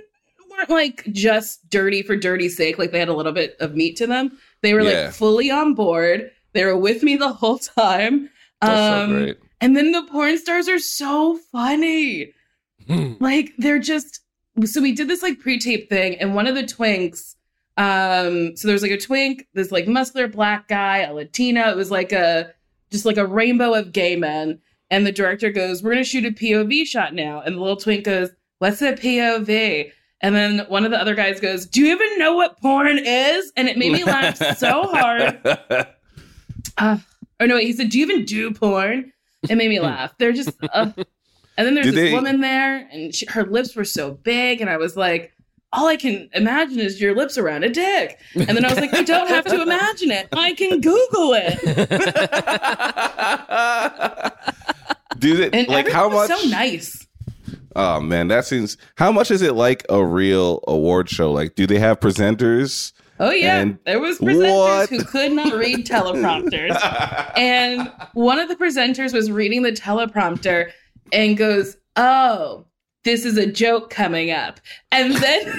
[0.51, 3.97] weren't like just dirty for dirty's sake, like they had a little bit of meat
[3.97, 4.37] to them.
[4.63, 5.05] They were Yeah.
[5.07, 6.31] like fully on board.
[6.53, 8.29] They were with me the whole time.
[8.61, 9.39] That's Um, so great.
[9.63, 12.33] And then the porn stars are so funny.
[13.21, 14.21] like they're just
[14.65, 17.37] so we did this like pre-tape thing and one of the twinks
[17.79, 21.77] um so there was like a twink this like muscular black guy a latina it
[21.77, 22.53] was like a
[22.93, 24.61] just like a rainbow of gay men.
[24.91, 27.41] And the director goes we're gonna shoot a pov shot now.
[27.41, 31.41] And the little twink goes what's a pov and then one of the other guys
[31.41, 33.51] goes do you even know what porn is?
[33.57, 35.89] And it made me laugh so hard.
[36.79, 36.97] Uh,
[37.41, 39.13] or no, wait, he said, "Do you even do porn?"
[39.51, 40.15] It made me laugh.
[40.19, 43.75] They're just, uh, and then there's Did this they- woman there, and she, her lips
[43.75, 45.33] were so big, and I was like,
[45.73, 48.93] "All I can imagine is your lips around a dick." And then I was like,
[48.93, 50.29] "You don't have to imagine it.
[50.33, 51.59] I can Google it."
[55.19, 56.31] Dude, it, And like how much?
[56.31, 57.07] so nice.
[57.77, 58.77] Oh man, that seems.
[58.97, 61.31] How much is it like a real award show?
[61.33, 62.93] Like, do they have presenters?
[63.21, 64.91] Oh yeah, And there was presenters what?
[64.91, 66.77] who could not read teleprompters,
[67.37, 70.71] and one of the presenters was reading the teleprompter
[71.13, 72.65] and goes, "Oh,
[73.05, 74.61] this is a joke coming up,"
[74.91, 75.47] and then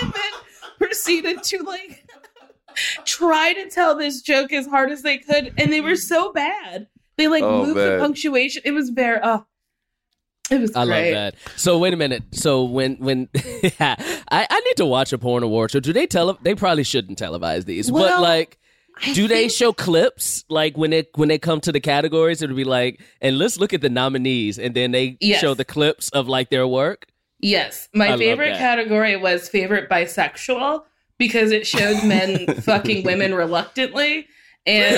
[0.00, 0.32] and then
[0.78, 2.04] proceeded to like
[3.04, 6.88] try to tell this joke as hard as they could, and they were so bad.
[7.16, 8.62] They like Oh, moved the punctuation.
[8.64, 9.20] It was very.
[9.22, 9.46] Oh,
[10.50, 11.34] it was I love that.
[11.56, 12.22] So wait a minute.
[12.32, 13.28] So when when
[13.80, 13.96] I
[14.30, 15.80] I need to watch a porn award show.
[15.80, 16.36] Do they tele?
[16.42, 18.58] They probably shouldn't televise these, but like.
[19.02, 22.42] I Do they show clips like when it when they come to the categories?
[22.42, 25.40] It'll be like, and let's look at the nominees, and then they Yes.
[25.40, 27.06] show the clips of like their work.
[27.40, 30.82] Yes, my love favorite category was favorite bisexual
[31.18, 34.26] because it showed men fucking women reluctantly.
[34.66, 34.96] And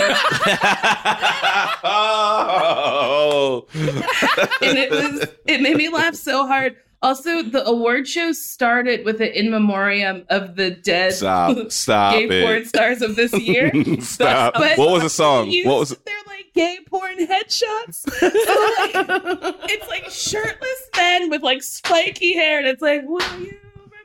[1.82, 6.76] oh, and it was it made me laugh so hard.
[7.02, 12.42] Also, the award show started with an in memoriam of the dead stop, stop gay
[12.42, 13.70] porn stars of this year.
[14.00, 14.54] stop.
[14.54, 15.50] But what was the song?
[15.50, 15.90] Used What was?
[15.90, 18.06] their like gay porn headshots?
[18.18, 23.58] So, like, it's like shirtless men with like spiky hair, and it's like, will you
[23.74, 24.00] remember?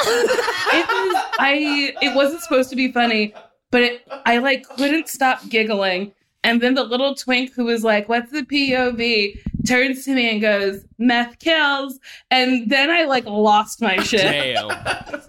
[0.00, 1.94] it was I.
[2.00, 3.34] It wasn't supposed to be funny,
[3.70, 6.12] but it, I like couldn't stop giggling.
[6.44, 9.38] And then the little twink who was like, "What's the POV?"
[9.68, 11.98] Turns to me and goes, "Meth kills."
[12.30, 14.68] And then I like lost my shit Damn.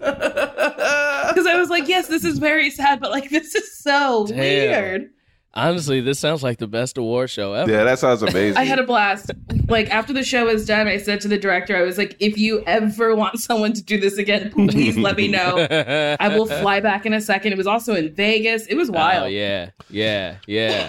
[1.46, 4.38] I was like, "Yes, this is very sad, but like this is so Damn.
[4.38, 5.10] weird."
[5.52, 7.68] Honestly, this sounds like the best award show ever.
[7.68, 8.56] Yeah, that sounds amazing.
[8.56, 9.32] I had a blast.
[9.66, 12.38] Like after the show was done, I said to the director, I was like, if
[12.38, 15.66] you ever want someone to do this again, please let me know.
[16.20, 17.52] I will fly back in a second.
[17.52, 18.66] It was also in Vegas.
[18.66, 19.24] It was wild.
[19.24, 20.88] Oh yeah, yeah, yeah.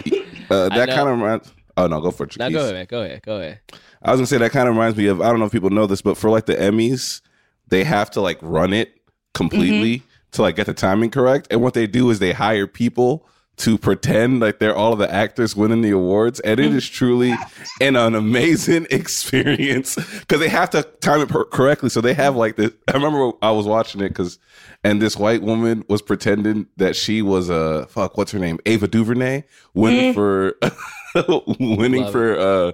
[0.51, 1.51] uh, that kind of reminds.
[1.77, 2.37] Oh no, go for it.
[2.37, 3.59] now go ahead, go ahead, go ahead.
[4.01, 5.69] I was gonna say that kind of reminds me of I don't know if people
[5.69, 7.21] know this, but for like the Emmys,
[7.67, 8.93] they have to like run it
[9.33, 10.05] completely Mm-hmm.
[10.31, 11.47] to like get the timing correct.
[11.51, 15.13] And what they do is they hire people to pretend like they're all of the
[15.13, 17.31] actors winning the awards, and it is truly
[17.81, 21.89] an, an amazing experience because they have to time it per- correctly.
[21.89, 22.71] So they have like this.
[22.87, 24.39] I remember I was watching it because,
[24.83, 28.17] and this white woman was pretending that she was a fuck.
[28.17, 28.57] What's her name?
[28.65, 30.55] Ava DuVernay, winning for
[31.59, 32.71] winning Love for uh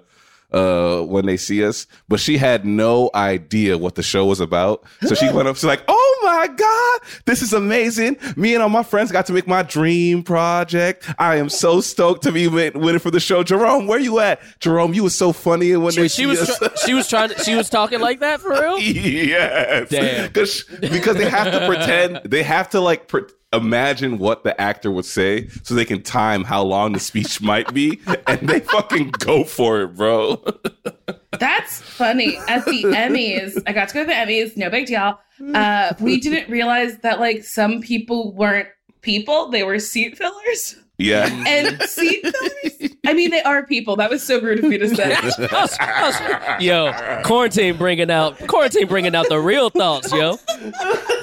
[0.49, 4.81] uh when they see us but she had no idea what the show was about.
[5.01, 8.15] So she went up she's like oh my god this is amazing.
[8.37, 11.09] Me and all my friends got to make my dream project.
[11.19, 13.43] I am so stoked to be win- winning for the show.
[13.43, 14.39] Jerome where you at?
[14.61, 16.85] Jerome you was so funny when they she was us.
[16.85, 18.79] she was trying to, she was talking like that for real.
[18.79, 19.89] yes.
[19.89, 20.31] Damn.
[20.33, 23.23] 'Cause- because they have to pretend they have to like pre-
[23.53, 27.73] imagine what the actor would say so they can time how long the speech might
[27.73, 30.43] be and they fucking go for it bro
[31.39, 32.37] That's funny.
[32.47, 35.19] At the Emmys, I got to go to the Emmys, no big deal.
[35.53, 38.69] Uh, we didn't realize that like some people weren't
[39.01, 40.75] people, they were seat fillers.
[40.97, 43.95] yeah And seat fillers, I mean, they are people.
[43.95, 45.13] That was so rude of me to say.
[45.51, 46.91] Us- us- yo,
[47.23, 50.37] quarantine bringing out quarantine bringing out the real thoughts, yo.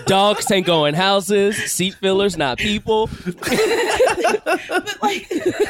[0.07, 3.11] Dogs ain't going houses, seat fillers, not people.
[3.35, 5.29] but like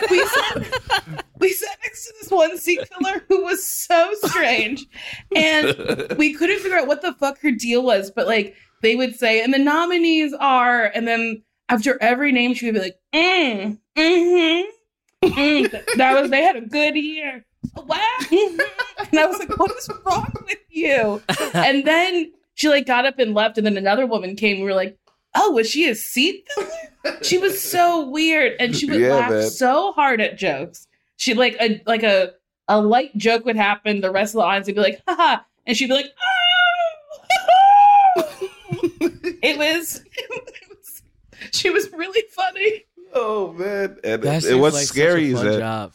[0.08, 4.86] we sat, we sat next to this one seat filler who was so strange
[5.34, 5.74] and
[6.16, 9.42] we couldn't figure out what the fuck her deal was but like they would say
[9.42, 14.70] and the nominees are and then after every name she would be like mm, mm-hmm
[15.30, 17.44] Mm, that was they had a good year.
[17.76, 17.98] Wow.
[18.30, 21.22] and I was like, what is wrong with you?
[21.54, 24.58] And then she like got up and left, and then another woman came.
[24.58, 24.98] We were like,
[25.34, 27.18] oh, was she a seat filler?
[27.22, 29.50] She was so weird, and she would Yeah, laugh man.
[29.50, 30.86] so hard at jokes.
[31.16, 32.32] She like a like a
[32.68, 34.00] a light joke would happen.
[34.00, 36.12] The rest of the audience would be like, haha, and she'd be like,
[38.16, 38.38] oh.
[39.42, 40.02] it was.
[40.16, 41.02] It was
[41.52, 42.84] she was really funny.
[43.14, 45.92] Oh man, and That it, seems what's like such scary a is fun that job.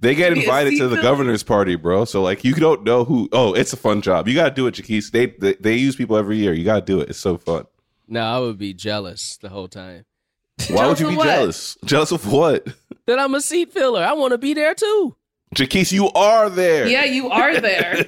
[0.00, 1.02] they get invited to the seatbelt.
[1.02, 2.04] governor's party, bro.
[2.04, 3.28] So like, you don't know who.
[3.32, 4.26] Oh, it's a fun job.
[4.28, 5.10] You got to do it, Jaquise.
[5.10, 6.52] They, they they use people every year.
[6.52, 7.10] You got to do it.
[7.10, 7.66] It's so fun.
[8.08, 10.04] No, I would be jealous the whole time.
[10.70, 11.24] Why would you be what?
[11.26, 11.76] jealous?
[11.84, 12.66] Jealous of what?
[13.06, 14.02] That I'm a seat filler.
[14.02, 15.16] I want to be there too.
[15.54, 16.88] Jaquise, you are there.
[16.88, 18.04] Yeah, you are there.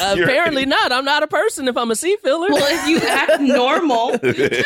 [0.00, 0.90] Apparently not.
[0.90, 2.48] I'm not a person if I'm a sea filler.
[2.50, 4.12] Well, if you act normal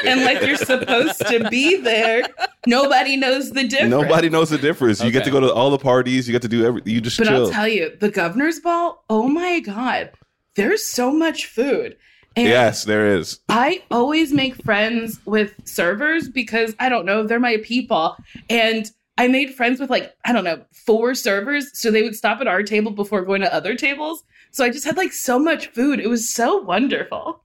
[0.06, 2.22] and like you're supposed to be there,
[2.66, 3.90] nobody knows the difference.
[3.90, 5.02] Nobody knows the difference.
[5.02, 6.28] You get to go to all the parties.
[6.28, 6.82] You get to do every.
[6.84, 7.46] You just But chill.
[7.46, 10.12] I'll tell you, the governor's ball, oh my God,
[10.54, 11.96] there's so much food.
[12.36, 13.40] And yes, there is.
[13.48, 18.16] I always make friends with servers because I don't know, they're my people.
[18.48, 18.88] And
[19.20, 21.78] I made friends with like, I don't know, four servers.
[21.78, 24.24] So they would stop at our table before going to other tables.
[24.50, 26.00] So I just had like so much food.
[26.00, 27.44] It was so wonderful.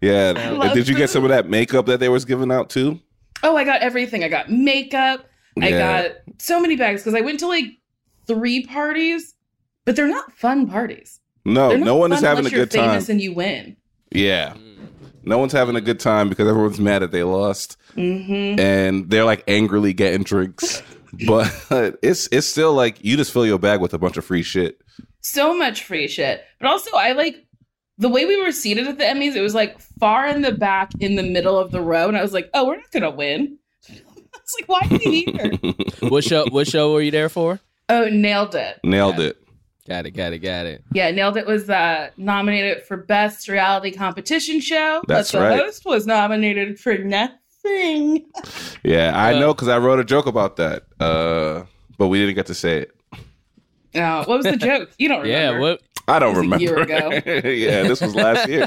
[0.00, 0.32] Yeah.
[0.34, 2.70] I And love did you get some of that makeup that they was giving out
[2.70, 3.00] too?
[3.42, 4.24] Oh, I got everything.
[4.24, 5.26] I got makeup.
[5.60, 7.66] I got so many bags because I went to like
[8.26, 9.34] three parties,
[9.84, 11.20] but they're not fun parties.
[11.44, 12.90] No, no one is having a good time.
[12.90, 13.76] famous and you win.
[14.10, 14.54] Yeah.
[15.22, 19.24] No one's having a good time because everyone's mad that they lost hmm and they're
[19.24, 20.82] like angrily getting drinks.
[21.26, 21.52] But
[22.02, 24.80] it's it's still like you just fill your bag with a bunch of free shit.
[25.20, 26.44] So much free shit.
[26.58, 27.46] But also, I like
[27.98, 29.34] the way we were seated at the Emmys.
[29.34, 32.22] It was like far in the back, in the middle of the row, and I
[32.22, 33.58] was like, "Oh, we're not gonna win."
[34.32, 36.08] It's like, why are we here?
[36.10, 36.44] what show?
[36.50, 37.60] What show were you there for?
[37.88, 38.80] oh, nailed it.
[38.82, 39.36] Nailed it.
[39.88, 40.12] Got it.
[40.12, 40.38] Got it.
[40.38, 40.84] Got it.
[40.92, 45.02] Yeah, nailed it was uh, nominated for best reality competition show.
[45.06, 45.58] That's but the right.
[45.58, 47.36] host was nominated for nothing.
[47.64, 50.84] Yeah, I Uh, know because I wrote a joke about that.
[50.98, 51.64] Uh,
[51.98, 52.96] but we didn't get to say it.
[53.94, 54.90] Oh, what was the joke?
[54.98, 55.54] You don't remember.
[55.54, 55.60] Yeah.
[55.60, 55.82] What?
[56.10, 56.62] I don't It a remember.
[56.64, 57.10] year ago.
[57.48, 58.66] yeah, this was last year.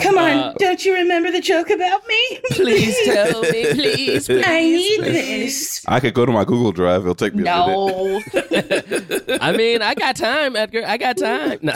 [0.00, 2.40] Come on, Uh, don't you remember the joke about me?
[2.50, 3.64] Please tell me.
[3.72, 4.28] Please.
[4.30, 5.84] I need this.
[5.86, 7.02] I could go to my Google Drive.
[7.02, 7.66] It'll take me a minute.
[7.68, 9.38] No.
[9.40, 10.82] I mean, I got time, Edgar.
[10.86, 11.58] I got time.
[11.62, 11.72] No.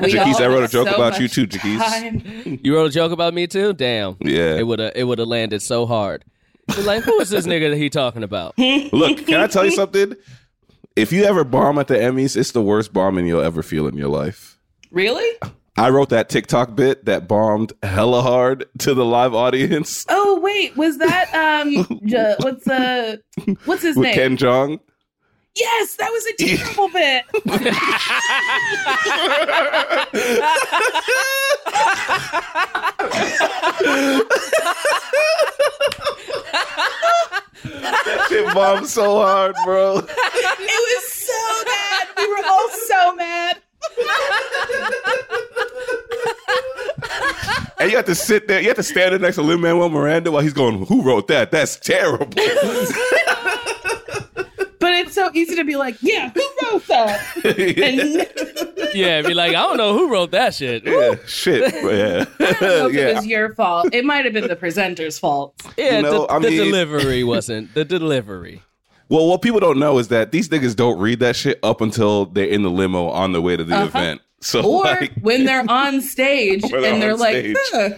[0.00, 2.60] We Jaquise, I wrote a joke so about you too, Jaquise.
[2.64, 3.72] you wrote a joke about me too.
[3.72, 4.16] Damn.
[4.20, 4.56] Yeah.
[4.56, 4.92] It would have.
[4.94, 6.24] It would have landed so hard.
[6.84, 8.56] Like, who is this nigga that he talking about?
[8.58, 10.14] Look, can I tell you something?
[10.96, 13.96] If you ever bomb at the Emmys, it's the worst bombing you'll ever feel in
[13.96, 14.58] your life.
[14.90, 15.38] Really?
[15.76, 20.76] I wrote that TikTok bit that bombed hella hard to the live audience Oh wait,
[20.76, 22.00] was that um?
[22.04, 23.16] J- what's uh?
[23.64, 24.14] What's his with name?
[24.14, 24.80] Ken Jeong.
[25.54, 27.24] Yes, that was a terrible bit.
[37.62, 39.98] That shit bombed so hard, bro.
[39.98, 42.08] It was so bad.
[42.16, 43.60] We were all so mad.
[47.78, 49.88] And you have to sit there, you have to stand there next to Lin Manuel
[49.88, 51.50] Miranda while he's going, Who wrote that?
[51.50, 52.26] That's terrible.
[54.80, 57.20] But it's so easy to be like, yeah, who wrote that?
[57.44, 60.84] And Yeah, be like, I don't know who wrote that shit.
[60.84, 61.70] yeah, shit.
[61.74, 62.24] Yeah.
[62.40, 63.92] I don't know if it was your fault.
[63.94, 65.54] It might have been the presenter's fault.
[65.76, 68.62] Yeah, No, the, I the delivery wasn't the delivery.
[69.10, 72.24] Well, what people don't know is that these niggas don't read that shit up until
[72.26, 73.84] they're in the limo on the way to the Uh-huh.
[73.86, 74.20] event.
[74.40, 77.90] So Or like, when they're on stage they're and they're on like, huh.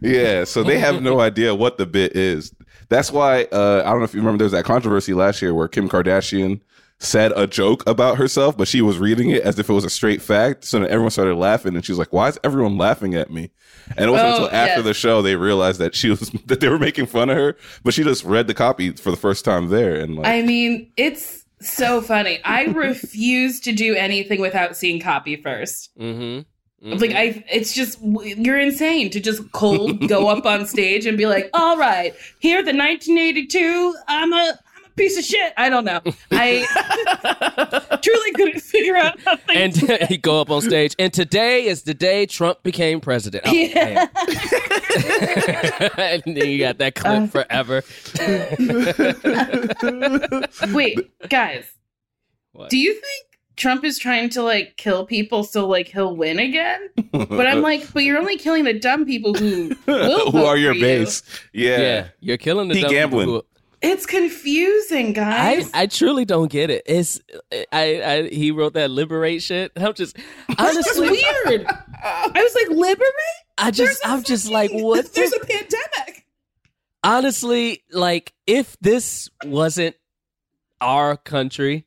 [0.00, 2.52] Yeah, so they have no idea what the bit is.
[2.88, 5.52] That's why uh, I don't know if you remember there was that controversy last year
[5.54, 6.60] where Kim Kardashian
[7.00, 9.90] said a joke about herself, but she was reading it as if it was a
[9.90, 10.64] straight fact.
[10.64, 13.50] So then everyone started laughing, and she was like, "Why is everyone laughing at me?"
[13.96, 14.84] And it wasn't Oh, until after yes.
[14.84, 17.94] the show they realized that she was that they were making fun of her, but
[17.94, 21.37] she just read the copy for the first time there, and like, I mean, it's
[21.60, 22.40] so funny.
[22.44, 26.98] I refuse to do anything without seeing copy 1st Mm-hmm.
[27.00, 31.26] Like I, it's just you're insane to just cold go up on stage and be
[31.26, 33.96] like, "All right, here the 1982.
[34.06, 34.58] I'm a I'm a
[34.98, 36.00] piece of shit." I don't know.
[36.32, 36.66] I
[38.02, 39.82] truly couldn't figure out how things.
[39.82, 40.94] and he go up on stage.
[40.98, 43.44] And today is the day Trump became president.
[43.46, 44.06] Oh, Yeah.
[45.98, 47.26] and then you got that clip Uh.
[47.26, 47.82] forever.
[50.72, 51.64] Wait, guys,
[52.52, 52.70] What?
[52.70, 53.24] do you think
[53.56, 56.88] Trump is trying to like kill people so like he'll win again?
[57.12, 60.56] But I'm like, but you're only killing the dumb people who will who vote are
[60.56, 60.82] your for you.
[60.82, 61.22] base?
[61.52, 61.80] Yeah.
[61.80, 62.08] yeah.
[62.20, 63.26] you're killing the He dumb people gambling.
[63.28, 63.44] who-
[63.80, 65.70] It's confusing, guys.
[65.72, 66.82] I truly don't get it.
[66.86, 67.20] It's
[67.72, 69.70] I, I he wrote that liberate shit.
[69.76, 70.16] I'm just
[70.48, 71.66] That's honestly weird.
[71.66, 73.12] I was like, liberate?
[73.56, 76.26] I just There's a I'm just like what There's the- a pandemic.
[77.04, 79.94] honestly like if this wasn't
[80.80, 81.86] our country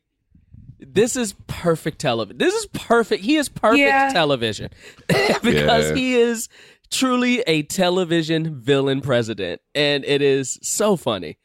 [0.78, 4.10] this is perfect television this is perfect he is perfect Yeah.
[4.12, 4.70] television
[5.42, 5.94] because Yeah.
[5.94, 6.48] he is
[6.90, 11.38] truly a television villain president and it is so funny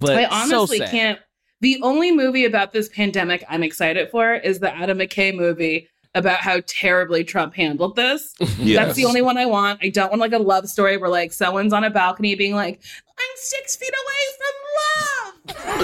[0.00, 0.90] but I honestly sad.
[0.90, 1.18] can't.
[1.60, 6.38] The only movie about this pandemic I'm excited for is the Adam McKay movie about
[6.38, 8.34] how terribly Trump handled this.
[8.58, 8.84] Yes.
[8.84, 9.80] That's the only one I want.
[9.82, 12.82] I don't want like a love story where like someone's on a balcony being like,
[13.20, 15.34] "I'm six feet away from love."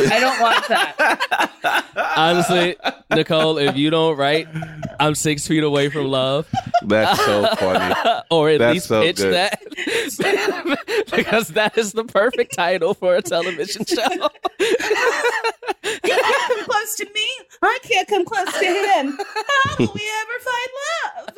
[0.12, 2.12] I don't want that.
[2.16, 2.76] honestly
[3.11, 4.47] nicole if you don't write
[5.01, 6.47] i'm six feet away from love
[6.82, 7.95] That's so funny.
[8.30, 9.34] or at That's least so pitch good.
[9.34, 9.59] that
[11.14, 14.28] because that is the perfect title for a television show.
[16.05, 17.26] You can't come close to me.
[17.62, 19.18] I can't come close to him.
[19.18, 21.28] How will we ever find love?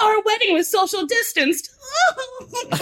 [0.00, 1.70] Our wedding was social distanced.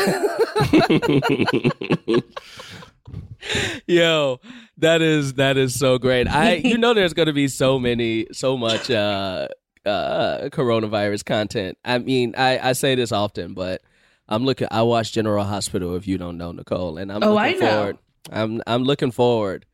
[3.87, 4.41] Yo,
[4.79, 6.29] that is that is so great.
[6.29, 9.49] I you know there's going to be so many so much uh
[9.87, 11.79] uh coronavirus content.
[11.85, 13.81] I mean, I I say this often, but
[14.29, 17.39] I'm looking I watch General Hospital if you don't know Nicole and I'm Oh, looking
[17.39, 17.71] I know.
[17.71, 17.99] forward.
[18.31, 19.65] I'm I'm looking forward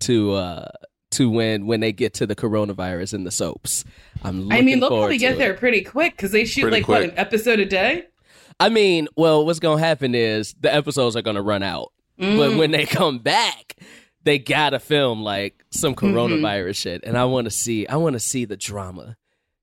[0.00, 0.68] to uh
[1.12, 3.84] to when when they get to the coronavirus and the soaps.
[4.22, 5.38] I'm looking I mean, they'll probably get it.
[5.38, 8.06] there pretty quick because they shoot Pretty like what an episode a day.
[8.58, 12.58] I mean, well, what's gonna happen is the episodes are gonna run out, but Mm.
[12.58, 13.76] when they come back,
[14.24, 16.16] they gotta film like some Mm-hmm.
[16.16, 19.16] coronavirus shit, and I want to see, I want to see the drama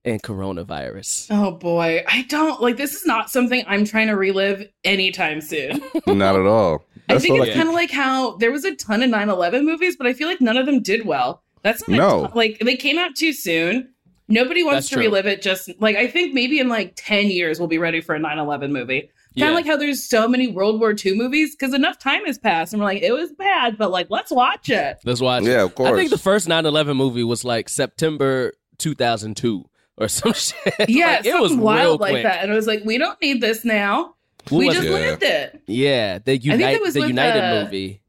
[0.04, 1.28] in coronavirus.
[1.32, 2.94] Oh boy, I don't like this.
[2.94, 5.82] Is not something I'm trying to relive anytime soon.
[6.08, 6.86] Not at all.
[7.10, 9.96] I think it's I kind of like how there was a ton of 9/11 movies,
[9.98, 11.44] but I feel like none of them did well.
[11.62, 12.22] That's not No.
[12.28, 13.90] ton- like they came out too soon.
[14.30, 15.04] Nobody wants That's to true.
[15.06, 15.42] relive it.
[15.42, 18.72] Just like I think maybe in like 10 years we'll be ready for a 9/11
[18.72, 19.02] movie.
[19.02, 19.50] Kind Yeah.
[19.50, 22.72] of like how there's so many World War II movies because enough time has passed
[22.74, 24.98] and we're like, it was bad, but like let's watch it.
[25.06, 25.44] Let's watch.
[25.44, 25.48] it.
[25.50, 25.92] Yeah, of course.
[25.92, 29.66] I think the first 9/11 movie was like September 2002
[29.98, 30.56] or some shit.
[30.90, 32.24] Yeah, Like, it was something real wild like quick.
[32.24, 34.16] that, and it was like, we don't need this now.
[34.50, 34.92] What we was just it?
[34.92, 34.98] Yeah.
[35.00, 35.62] lived it.
[35.68, 38.02] Yeah, the that Unite, was the with, United uh, movie,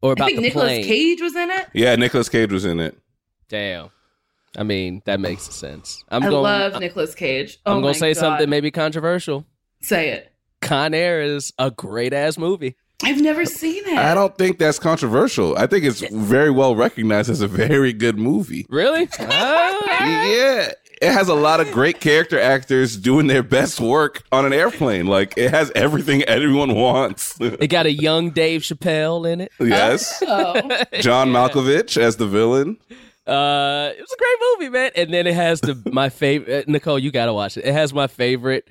[0.00, 0.84] or I think the Nicolas plane.
[0.84, 1.66] Cage was in it.
[1.74, 2.96] yeah, Nicolas Cage was in it.
[3.48, 3.90] Damn.
[4.56, 6.02] I mean, that makes sense.
[6.08, 6.42] I'm i going.
[6.42, 7.58] love Nicolas Cage.
[7.66, 8.20] Oh I'm gonna say God.
[8.20, 9.44] something maybe controversial.
[9.80, 10.32] Say it.
[10.62, 12.76] Con Air is a great ass movie.
[13.02, 13.98] I've never seen it.
[13.98, 15.54] I don't think that's controversial.
[15.58, 18.66] I think it's very well recognized as a very good movie.
[18.70, 19.08] Really?
[19.20, 19.72] Ah.
[20.26, 20.72] Yeah.
[21.02, 25.06] It has a lot of great character actors doing their best work on an airplane.
[25.06, 27.36] Like it has everything everyone wants.
[27.40, 29.52] it got a young Dave Chappelle in it.
[29.60, 30.22] yes.
[30.26, 30.54] Oh.
[31.00, 32.78] John Malkovich as the villain.
[33.26, 34.90] Uh, it was a great movie, man.
[34.94, 36.68] And then it has the my favorite.
[36.68, 37.64] Nicole, you gotta watch it.
[37.66, 38.68] It has my favorite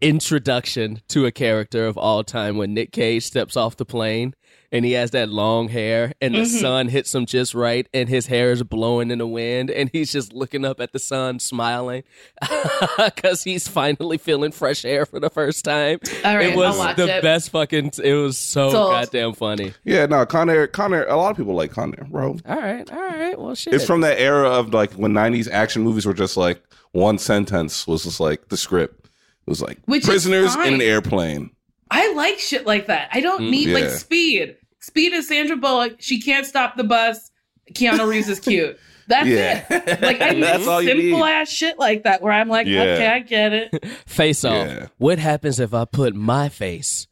[0.00, 4.34] introduction to a character of all time when Nick Cage steps off the plane
[4.76, 6.58] and he has that long hair and the mm-hmm.
[6.58, 10.12] sun hits him just right and his hair is blowing in the wind and he's
[10.12, 12.02] just looking up at the sun smiling
[12.98, 15.98] because he's finally feeling fresh air for the first time.
[16.24, 17.22] All right, it was I'll watch the it.
[17.22, 17.92] best fucking.
[18.04, 18.90] It was so Sold.
[18.90, 19.72] goddamn funny.
[19.84, 22.36] Yeah, no, Con Air, Con Air, a lot of people like Con Air, bro.
[22.46, 23.38] All right, all right.
[23.38, 23.72] Well, shit.
[23.72, 26.62] It's from that era of like when 90s action movies were just like
[26.92, 29.06] one sentence was just like the script.
[29.06, 31.50] It was like Which prisoners in an airplane.
[31.90, 33.08] I like shit like that.
[33.12, 33.96] I don't need like yeah.
[33.96, 34.56] speed.
[34.86, 35.96] Speed is Sandra Bullock.
[35.98, 37.30] She can't stop the bus.
[37.74, 38.78] Keanu Reeves is cute.
[39.08, 39.64] That's Yeah.
[39.68, 40.00] it.
[40.00, 41.30] Like I need That's all simple need.
[41.30, 42.82] ass shit like that where I'm like, Yeah.
[42.82, 43.84] okay, I get it.
[44.06, 44.68] Face off.
[44.68, 44.86] Yeah.
[44.98, 47.06] What happens if I put my face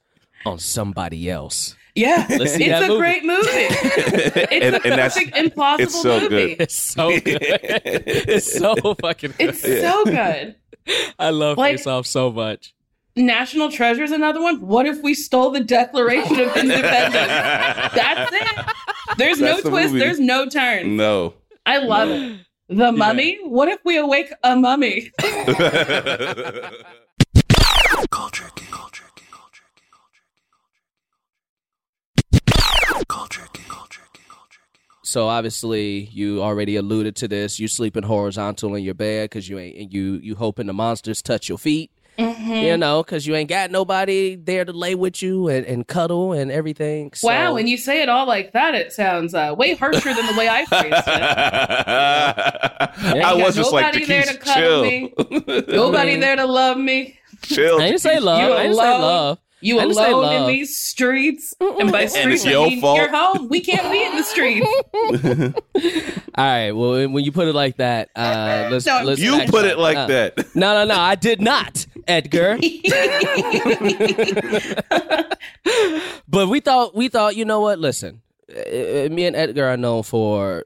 [0.47, 1.77] on somebody else?
[1.97, 2.99] Yeah, Let's see it's that a movie.
[3.01, 3.49] great movie.
[3.49, 6.29] It's and, a and that's perfect implausible it's so movie.
[6.29, 6.61] good.
[6.61, 7.39] It's so good.
[7.43, 9.49] it's so fucking good.
[9.51, 10.57] It's so good.
[11.19, 12.75] I love like- Face Off so much.
[13.17, 14.61] National Treasure is another one.
[14.61, 17.15] What if we stole the Declaration of Independence?
[17.95, 18.67] That's it.
[19.19, 19.93] There's That's the no twist.
[19.93, 19.99] movie.
[20.05, 20.97] There's no turn.
[20.97, 21.35] no.
[21.67, 22.41] I love it.
[22.69, 23.39] The Mummy.
[23.45, 25.13] What if we awake a mummy?
[28.11, 28.67] Culture King.
[28.71, 29.31] Culture King.
[29.31, 29.77] Culture King.
[29.77, 29.95] Culture King.
[33.09, 33.65] Culture King.
[33.69, 34.25] Culture King.
[34.29, 34.83] Culture King.
[35.03, 37.61] So obviously, you already alluded to this.
[37.61, 41.49] You sleeping horizontal in your bed because you ain't you you hoping the monsters touch
[41.49, 41.91] your feet.
[42.19, 42.53] Mm-hmm.
[42.53, 46.33] You know, because you ain't got nobody there to lay with you and, and cuddle
[46.33, 47.13] and everything.
[47.15, 50.27] So, Wow, when you say it all like that, it sounds uh, way harsher than
[50.27, 50.95] the way I phrased it.
[53.25, 54.85] I was just like, nobody there to cuddle chill.
[54.85, 55.13] me.
[55.69, 57.19] Nobody there to love me.
[57.43, 57.81] chill.
[57.81, 58.41] I didn't say love.
[58.49, 59.39] You I didn't say love.
[59.61, 62.99] You I say alone in these streets, and by streets I your mean fault.
[62.99, 63.49] you're home.
[63.49, 64.69] We can't be in the streets.
[66.35, 66.73] All right.
[66.73, 69.65] Well, when- when you put it like that, uh, let's, No, let's You back put
[69.65, 70.55] it like Uh, that.
[70.55, 71.01] No, no, no.
[71.01, 72.59] I did not, Edgar.
[76.29, 77.79] but we thought we thought you know what?
[77.79, 80.65] Listen, uh, me and Edgar are known for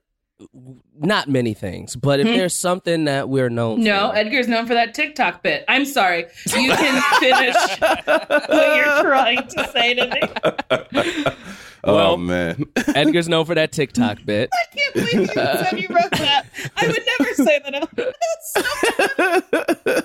[1.01, 3.85] not many things, but if there's something that we're known Hmm.
[3.85, 5.65] No, for, Edgar's known for that TikTok bit.
[5.69, 6.27] I'm sorry.
[6.47, 11.25] You can finish what you're trying to say to me.
[11.85, 12.65] oh man.
[12.95, 14.51] Edgar's known for that TikTok bit.
[14.53, 16.47] I can't believe you said you wrote that.
[16.77, 17.89] I would never say that.
[17.97, 20.03] That's so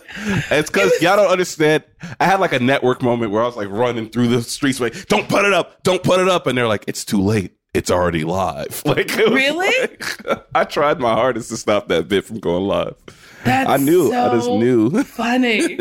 [0.55, 1.84] It's because y'all don't understand.
[2.19, 5.07] I had like a network moment where I was like running through the streets, like,
[5.07, 5.84] "Don't put it up!
[5.84, 7.53] Don't put it up!" And they're like, "It's too late.
[7.74, 9.71] It's already live." Like, Really?
[9.82, 12.95] like- I tried my hardest to stop that bit from going live.
[13.43, 14.13] That's I knew.
[14.13, 15.03] I just so knew.
[15.03, 15.76] Funny.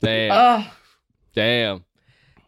[0.00, 0.66] Damn, Oh,
[1.34, 1.84] damn.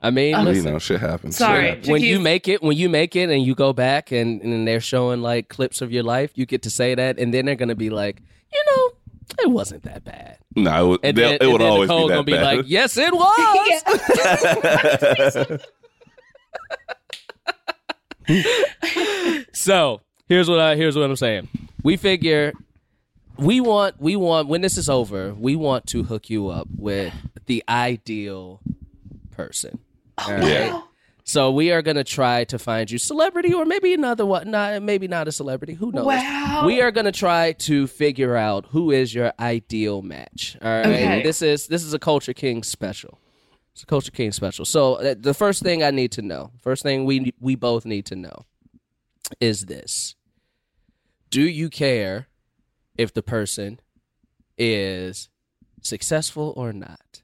[0.03, 1.37] I mean, Oh, you know, shit happens.
[1.37, 1.61] Sorry.
[1.61, 1.89] Shit happens.
[1.89, 4.81] when you make it, when you make it, and you go back and, and they're
[4.81, 7.75] showing like clips of your life, you get to say that, and then they're gonna
[7.75, 8.23] be like,
[8.53, 8.93] you know,
[9.43, 10.39] it wasn't that bad.
[10.57, 12.63] No, it, would- And then, it and would then always be that gonna be like,
[12.67, 13.13] yes, it
[15.47, 15.61] was.
[19.53, 21.49] so here's what I here's what I'm saying.
[21.83, 22.53] We figure
[23.37, 27.13] we want we want when this is over, we want to hook you up with
[27.47, 28.61] the ideal
[29.31, 29.79] person.
[30.27, 30.45] All right?
[30.45, 30.83] Yeah.
[31.25, 35.07] So we are gonna try to find you celebrity or maybe another one, not maybe
[35.07, 35.75] not a celebrity.
[35.75, 36.07] Who knows?
[36.07, 36.65] Wow.
[36.67, 40.57] We are gonna try to figure out who is your ideal match.
[40.61, 40.87] All right.
[40.87, 41.23] Okay.
[41.23, 43.19] This is this is a Culture King special.
[43.73, 44.65] It's a Culture King special.
[44.65, 48.07] So uh, the first thing I need to know, first thing we we both need
[48.07, 48.45] to know,
[49.41, 50.17] is this:
[51.31, 52.27] Do you care
[52.99, 53.79] if the person
[54.59, 55.29] is
[55.81, 57.23] successful or not?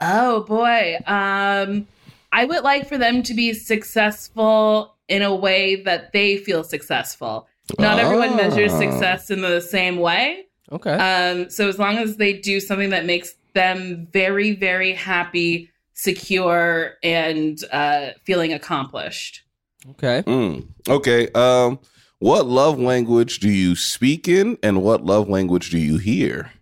[0.00, 0.98] Oh boy.
[1.06, 1.86] Um
[2.32, 7.48] I would like for them to be successful in a way that they feel successful.
[7.78, 10.46] Not everyone measures success in the same way.
[10.72, 10.92] Okay.
[10.94, 16.94] Um so as long as they do something that makes them very very happy, secure
[17.02, 19.42] and uh feeling accomplished.
[19.90, 20.22] okay.
[20.26, 20.68] Mm.
[20.88, 21.28] Okay.
[21.32, 21.78] Um,
[22.20, 26.52] what love language do you speak in, and what love language do you hear?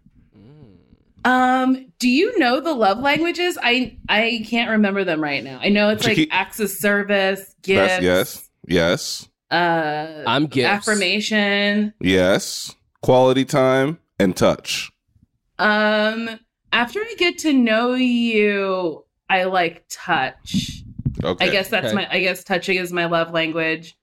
[1.24, 3.58] Um do you know the love languages?
[3.62, 5.58] I I can't remember them right now.
[5.60, 10.68] I know it's like Chiqui- acts of service, gifts, That's yes, yes, uh I'm gifts.
[10.88, 11.92] affirmation.
[12.00, 12.74] yes.
[13.02, 14.90] Quality time and touch.
[15.60, 16.28] Um,
[16.72, 20.82] after I get to know you, I like touch.
[21.22, 21.46] Okay.
[21.46, 21.94] I guess that's Okay.
[21.94, 22.08] my.
[22.10, 23.96] I guess touching is my love language.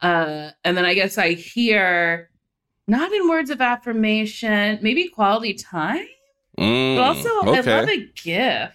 [0.00, 2.30] Uh, and then I guess I hear,
[2.88, 6.06] not in words of affirmation, maybe quality time,
[6.60, 7.76] Mm, but also I okay.
[7.80, 8.74] love a gift.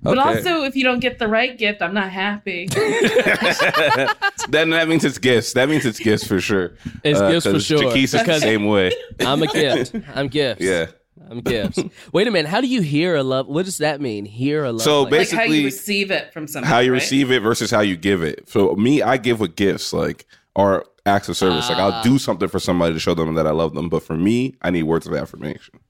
[0.00, 2.66] But also, if you don't get the right gift, I'm not happy.
[4.48, 5.54] then that means it's gifts.
[5.54, 6.74] That means it's gifts for sure.
[7.02, 7.78] It's Uh, gifts for sure.
[7.82, 8.92] Jaquise is the same way.
[9.20, 9.94] I'm a gift.
[10.14, 10.62] I'm gifts.
[10.62, 10.86] Yeah.
[11.30, 11.82] I'm gifts.
[12.12, 12.48] Wait a minute.
[12.48, 13.48] How do you hear a love?
[13.48, 14.24] What does that mean?
[14.24, 14.82] Hear a love?
[14.82, 16.72] So basically, like how you receive it from somebody.
[16.72, 17.02] How you right?
[17.02, 18.48] receive it versus how you give it.
[18.48, 21.68] So me, I give with gifts, like or acts of service.
[21.68, 21.90] like Ah.
[21.90, 23.88] I'll do something for somebody to show them that I love them.
[23.88, 25.80] But for me, I need words of affirmation.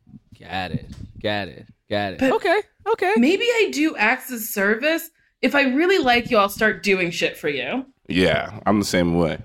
[0.41, 0.87] Got it.
[1.23, 1.67] Got it.
[1.91, 2.19] Got it.
[2.21, 2.61] But- okay.
[2.93, 3.13] Okay.
[3.17, 5.11] Maybe I do acts of service.
[5.43, 7.87] If I really like you, I'll start doing shit for you.
[8.09, 9.39] Yeah, I'm the same way.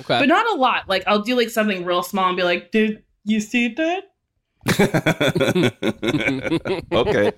[0.00, 0.20] Okay.
[0.20, 0.88] but not a lot.
[0.88, 4.04] Like I'll do like something real small and be like, "Did you see that?"
[6.92, 7.32] okay.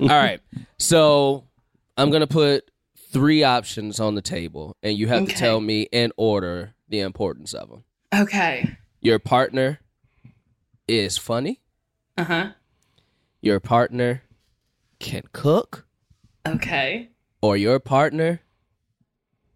[0.00, 0.40] All right.
[0.78, 1.44] So
[1.96, 2.68] I'm gonna put
[3.12, 7.52] three options on the table, and you have to tell me in order the importance
[7.54, 7.84] of them.
[8.14, 8.76] Okay.
[9.00, 9.80] Your partner
[10.88, 11.60] is funny.
[12.18, 12.50] Uh huh.
[13.40, 14.22] Your partner
[14.98, 15.86] can cook,
[16.46, 17.10] Okay.
[17.40, 18.40] or your partner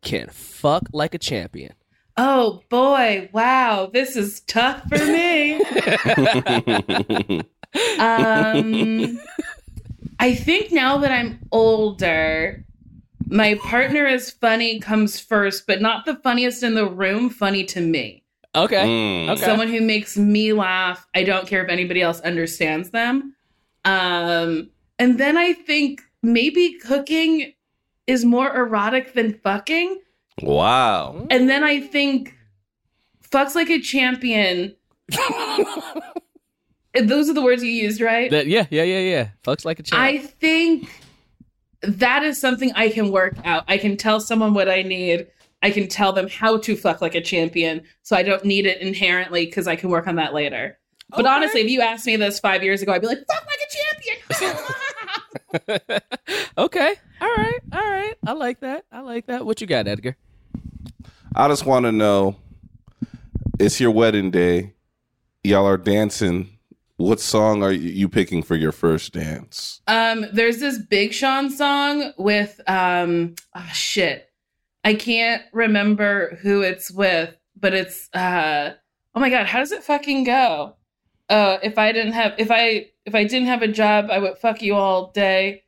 [0.00, 1.72] can fuck like a champion.
[2.16, 3.28] Oh boy!
[3.32, 5.54] Wow, this is tough for me.
[7.98, 9.18] um,
[10.20, 12.64] I think now that I'm older,
[13.26, 17.28] my partner is funny comes first, but not the funniest in the room.
[17.28, 18.21] Funny to me.
[18.54, 18.84] Okay.
[18.84, 19.30] Mm.
[19.30, 19.44] Okay.
[19.44, 21.06] someone who makes me laugh.
[21.14, 23.34] I don't care if anybody else understands them.
[23.84, 27.54] Um, and then I think maybe cooking
[28.06, 30.00] is more erotic than fucking.
[30.42, 31.26] Wow.
[31.30, 32.36] And then I think
[33.30, 34.74] fucks like a champion.
[36.94, 38.30] Those are the words you used, right?
[38.30, 39.28] That, yeah, yeah, yeah, yeah.
[39.44, 40.00] Fucks like a champ.
[40.00, 40.88] I think
[41.80, 43.64] that is something I can work out.
[43.66, 45.26] I can tell someone what I need.
[45.62, 47.82] I can tell them how to fuck like a champion.
[48.02, 50.78] So I don't need it inherently because I can work on that later.
[51.10, 53.58] But honestly, if you asked me this five years ago, I'd be like, fuck like
[53.60, 54.58] a champion.
[56.58, 56.94] okay.
[57.20, 57.60] All right.
[57.72, 58.14] All right.
[58.26, 58.84] I like that.
[58.90, 59.44] I like that.
[59.44, 60.16] What you got, Edgar?
[61.34, 62.36] I just want to know
[63.58, 64.74] it's your wedding day.
[65.44, 66.58] Y'all are dancing.
[66.96, 69.80] What song are you picking for your first dance?
[69.86, 74.30] Um, there's this Big Sean song with um oh shit.
[74.84, 78.74] I can't remember who it's with, but it's uh
[79.14, 80.76] oh my god, how does it fucking go?
[81.28, 84.38] Uh if I didn't have if I if I didn't have a job, I would
[84.38, 85.62] fuck you all day.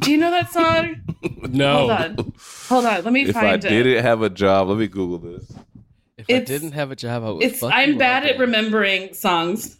[0.00, 0.96] Do you know that song?
[1.48, 1.76] No.
[1.76, 2.32] Hold on.
[2.68, 3.30] Hold on, let me find it.
[3.30, 3.60] If I it.
[3.60, 5.52] didn't have a job, let me Google this.
[6.16, 7.42] If I didn't have a job, I would.
[7.42, 9.78] It's fuck I'm you bad all at remembering songs.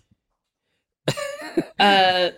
[1.78, 2.30] uh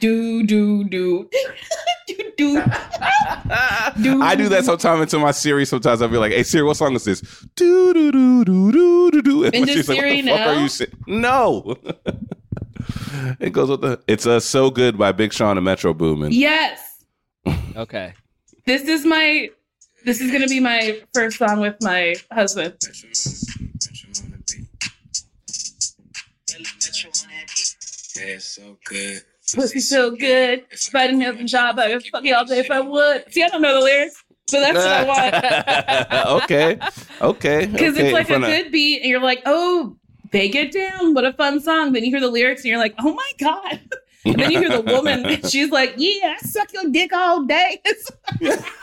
[0.00, 1.30] do do do
[2.08, 2.21] do
[4.02, 5.64] do I do that sometimes into my Siri.
[5.64, 7.20] Sometimes I'll be like, "Hey Siri, what song is this?"
[7.56, 9.44] Do do do do do do do.
[9.44, 10.54] And And she's does like, Siri "What the fuck know?
[10.54, 11.76] are you saying?" No.
[13.40, 14.00] it goes with the.
[14.06, 16.32] It's uh, so good by Big Sean and Metro Boomin.
[16.32, 16.80] Yes.
[17.76, 18.14] Okay.
[18.66, 19.50] This is my
[20.04, 22.74] this is gonna be my first song with my husband.
[28.16, 29.22] Yeah, it's so good.
[29.54, 30.64] Pussy so good.
[30.70, 33.32] If I didn't have a job, I would fuck you all day if I would.
[33.32, 35.04] See, I don't know the lyrics, but that's what I
[36.32, 36.42] want.
[36.44, 36.78] okay,
[37.20, 37.66] okay.
[37.72, 38.06] Because okay.
[38.06, 39.96] it's like a In front of- good beat, and you're like, oh,
[40.30, 41.14] they get down.
[41.14, 41.92] What a fun song.
[41.92, 43.80] Then you hear the lyrics, and you're like, oh my God.
[44.24, 47.44] And then you hear the woman, and she's like, yeah, I suck your dick all
[47.44, 47.80] day.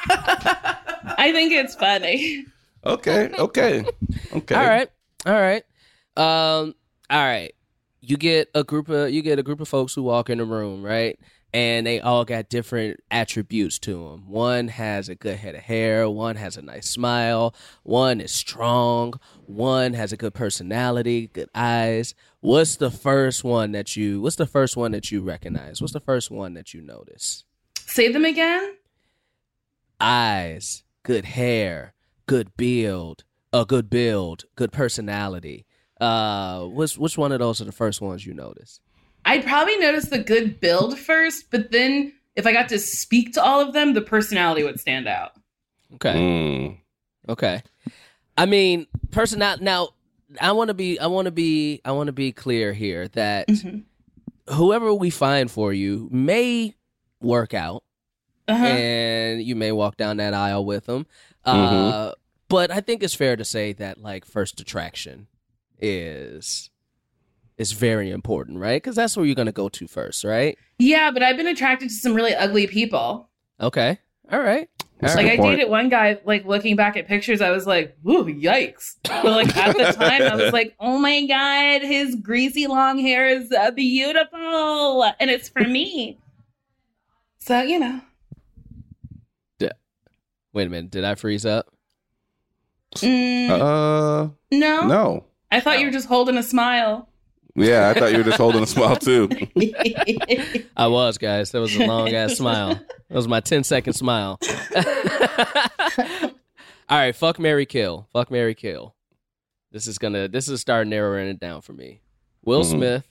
[0.10, 2.46] I think it's funny.
[2.86, 3.84] Okay, okay,
[4.34, 4.56] okay.
[4.56, 4.90] All right.
[5.26, 5.64] All right.
[6.16, 6.76] Um.
[7.10, 7.54] All right.
[8.02, 10.46] You get a group of you get a group of folks who walk in the
[10.46, 11.20] room, right?
[11.54, 14.30] And they all got different attributes to them.
[14.30, 16.10] One has a good head of hair.
[16.10, 17.56] One has a nice smile.
[17.84, 19.16] One is strong.
[19.48, 22.16] One has a good personality, good eyes.
[22.42, 24.22] What's the first one that you?
[24.22, 25.82] What's the first one that you recognize?
[25.82, 27.46] What's the first one that you notice?
[27.86, 28.76] Say them again.
[30.02, 31.94] eyes, good hair,
[32.28, 33.24] good build,
[33.54, 35.66] a good build, good personality.
[36.00, 38.80] Uh, which which one of those are the first ones you notice?
[39.26, 43.44] I'd probably notice the good build first, but then if I got to speak to
[43.44, 45.32] all of them, the personality would stand out.
[45.96, 46.78] Okay, Mm.
[47.28, 47.62] okay.
[48.38, 49.58] I mean, personal.
[49.60, 49.90] Now,
[50.40, 53.48] I want to be, I want to be, I want to be clear here that
[53.50, 53.84] Mhm.
[54.52, 56.76] whoever we find for you may
[57.20, 57.84] work out,
[58.48, 58.66] Uh-huh.
[58.66, 61.06] and you may walk down that aisle with them.
[61.44, 62.14] Uh,
[62.48, 65.28] but I think it's fair to say that like first attraction
[65.80, 66.70] is
[67.58, 68.82] is very important, right?
[68.82, 70.58] Because that's where you're gonna go to first, right?
[70.78, 73.30] Yeah, but I've been attracted to some really ugly people.
[73.60, 74.00] Okay,
[74.32, 74.70] all right.
[75.02, 75.32] All Like right.
[75.32, 75.58] I point.
[75.58, 79.56] dated one guy, like looking back at pictures, I was like, "Ooh, yikes!" But like
[79.56, 83.72] at the time, I was like, "Oh my god, his greasy long hair is uh,
[83.72, 86.20] beautiful, and it's for me."
[87.40, 88.02] So you know,
[90.52, 91.68] Wait a minute, did I freeze up?
[92.96, 95.26] Mm, Uh, no, no.
[95.52, 97.10] I thought you were just holding a smile.
[97.56, 99.28] Yeah, I thought you were just holding a smile too.
[100.78, 101.52] I was, guys.
[101.52, 102.76] That was a long ass smile.
[102.76, 104.40] That was my 10 second smile.
[105.98, 108.08] all right, fuck Mary Kill.
[108.14, 108.96] Fuck Mary Kill.
[109.72, 112.02] This is gonna this is starting narrowing it down for me.
[112.44, 112.72] Will Mhm.
[112.72, 113.04] Smith,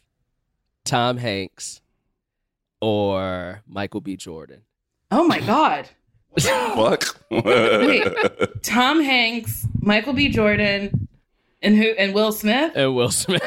[0.84, 1.80] Tom Hanks,
[2.80, 4.16] or Michael B.
[4.16, 4.62] Jordan.
[5.10, 5.88] oh my god,
[6.38, 7.18] Fuck.
[7.30, 8.06] Wait.
[8.62, 10.28] Tom Hanks, Michael B.
[10.28, 11.07] Jordan,
[11.62, 11.84] and who?
[11.90, 12.72] And Will Smith.
[12.74, 13.42] And Will Smith.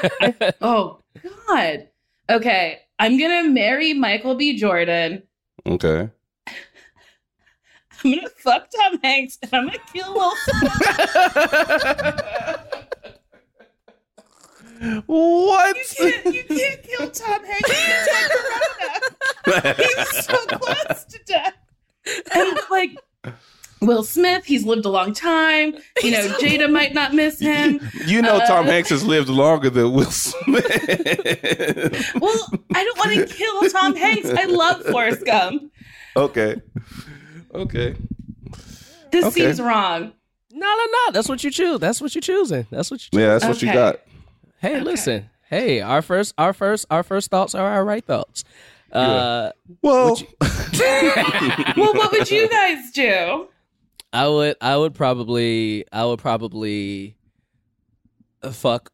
[0.61, 0.99] Oh
[1.47, 1.87] God.
[2.29, 4.57] Okay, I'm gonna marry Michael B.
[4.57, 5.23] Jordan.
[5.65, 6.09] okay.
[8.03, 10.71] I'm gonna fuck Tom Hanks and I'm gonna kill Will Smith.
[15.05, 15.77] What?
[16.01, 17.71] You can't, you can't kill Tom Hanks.
[17.71, 21.53] He died He was so close to death.
[22.33, 22.97] And like
[23.81, 25.73] Will Smith, he's lived a long time.
[26.03, 27.79] You know, Jada might not miss him.
[28.05, 30.65] You know, Tom Uh, Hanks has lived longer than Will Smith.
[32.19, 34.29] Well, I don't want to kill Tom Hanks.
[34.29, 35.71] I love Forrest Gump.
[36.15, 36.61] okay.
[37.53, 37.95] Okay.
[39.11, 39.33] This Okay.
[39.45, 40.13] seems wrong.
[40.53, 41.11] no, no, no.
[41.11, 41.79] That's what you choose.
[41.79, 42.67] That's what you're choosing.
[42.71, 43.19] That's what you choose.
[43.21, 43.99] Yeah, that's what you got.
[44.59, 45.29] Hey, listen.
[45.49, 48.43] Hey, our first our first our first thoughts are our right thoughts.
[48.91, 49.51] Uh
[49.81, 50.15] Well,
[51.77, 53.47] Well, what would you guys do?
[54.13, 57.15] I would I would probably I would probably
[58.43, 58.91] uh, fuck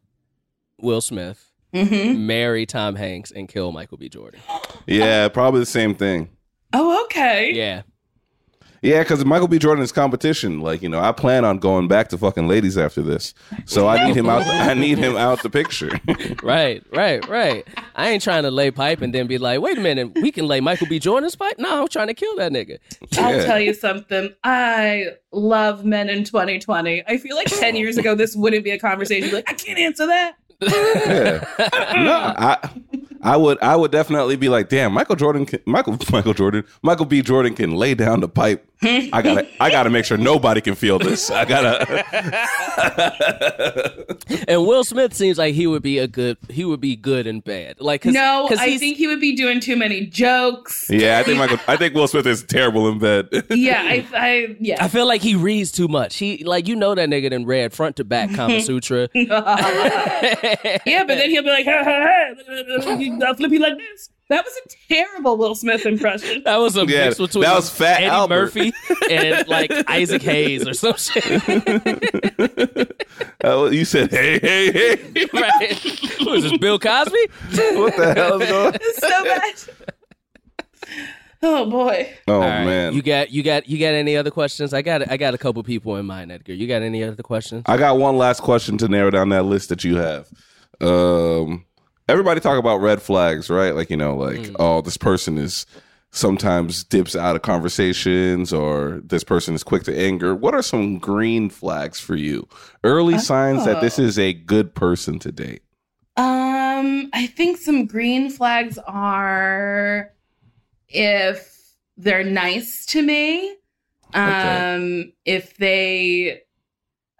[0.80, 1.44] Will Smith,
[1.74, 2.26] Mm-hmm.
[2.26, 4.08] marry Tom Hanks, and kill Michael B.
[4.08, 4.40] Jordan.
[4.86, 6.28] yeah, probably the same thing.
[6.72, 7.52] Oh, okay.
[7.52, 7.82] Yeah.
[8.82, 9.58] Yeah, because Michael B.
[9.58, 10.60] Jordan is competition.
[10.60, 14.06] Like you know, I plan on going back to fucking ladies after this, so I
[14.06, 14.42] need him out.
[14.46, 15.90] I need him out the picture.
[16.42, 17.66] Right, right, right.
[17.94, 20.46] I ain't trying to lay pipe and then be like, wait a minute, we can
[20.46, 20.98] lay Michael B.
[20.98, 21.56] Jordan's pipe?
[21.58, 22.78] No, I'm trying to kill that nigga.
[23.18, 24.34] I'll tell you something.
[24.44, 27.02] I love men in 2020.
[27.06, 29.32] I feel like 10 years ago, this wouldn't be a conversation.
[29.34, 30.36] Like, I can't answer that.
[30.60, 31.44] Yeah.
[32.04, 32.70] No, I
[33.22, 37.06] I would I would definitely be like, damn, Michael Jordan can, Michael Michael Jordan Michael
[37.06, 37.22] B.
[37.22, 38.64] Jordan can lay down the pipe.
[38.80, 41.30] I gotta I gotta make sure nobody can feel this.
[41.32, 42.04] I gotta
[44.46, 47.42] And Will Smith seems like he would be a good he would be good and
[47.42, 47.80] bad.
[47.80, 50.86] Like 'cause- No, 'cause I think he would be doing too many jokes.
[50.88, 53.28] Yeah, I think Michael I think Will Smith is terrible in bed.
[53.50, 54.76] Yeah, I, I yeah.
[54.84, 56.16] I feel like he reads too much.
[56.16, 59.08] He like you know that nigga done read front to back Kama Sutra.
[59.14, 59.26] yeah,
[60.84, 62.34] but then he'll be like, ha, ha, ha,
[63.24, 64.10] I'll flip you like this.
[64.28, 66.42] That was a terrible Will Smith impression.
[66.44, 68.54] That was a Yeah, mix between that was Fat Eddie Albert.
[68.54, 68.72] Murphy
[69.10, 71.42] and like Isaac Hayes or some shit.
[73.44, 75.26] Uh, you said, hey, hey, hey.
[75.32, 75.72] right?
[76.18, 76.58] Who is this?
[76.58, 77.16] Bill Cosby?
[77.76, 79.54] What the hell is going It's so bad.
[81.40, 82.12] Oh boy.
[82.26, 82.64] Oh All right.
[82.64, 82.92] man.
[82.94, 84.74] you got you got you got any other questions?
[84.74, 86.52] I got I got a couple people in mind, Edgar.
[86.52, 87.62] You got any other questions?
[87.66, 90.28] I got one last question to narrow down that list that you have.
[90.80, 91.64] Um,
[92.08, 93.74] everybody talk about red flags, right?
[93.74, 95.66] Like you know, like oh, this person is
[96.10, 100.34] sometimes dips out of conversations, or this person is quick to anger.
[100.34, 102.48] What are some green flags for you?
[102.82, 105.62] Early signs that this is a good person to date.
[106.16, 110.12] Um, I think some green flags are
[110.88, 113.54] if they're nice to me.
[114.14, 116.40] Um, if they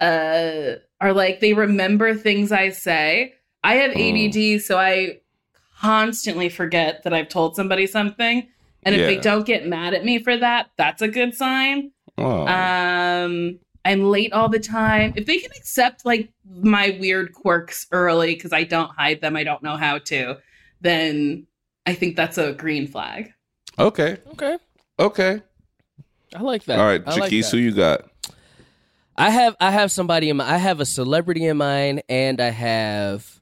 [0.01, 3.35] uh are like they remember things I say.
[3.65, 5.19] I have ADD, so I
[5.81, 8.49] constantly forget that I've told somebody something.
[8.85, 9.07] And if Yeah.
[9.07, 11.91] they don't get mad at me for that, that's a good sign.
[12.17, 15.13] Oh, Um, I'm late all the time.
[15.17, 16.31] If they can accept like
[16.63, 20.39] my weird quirks early because I don't hide them, I don't know how to,
[20.81, 21.47] then
[21.87, 23.33] I think that's a green flag.
[23.79, 24.59] okay, Okay,
[24.99, 25.43] okay.
[26.35, 26.79] I like that.
[26.79, 28.03] All right, I like who you got?
[29.17, 32.51] I have I have somebody in my I have a celebrity in mind and I
[32.51, 33.38] have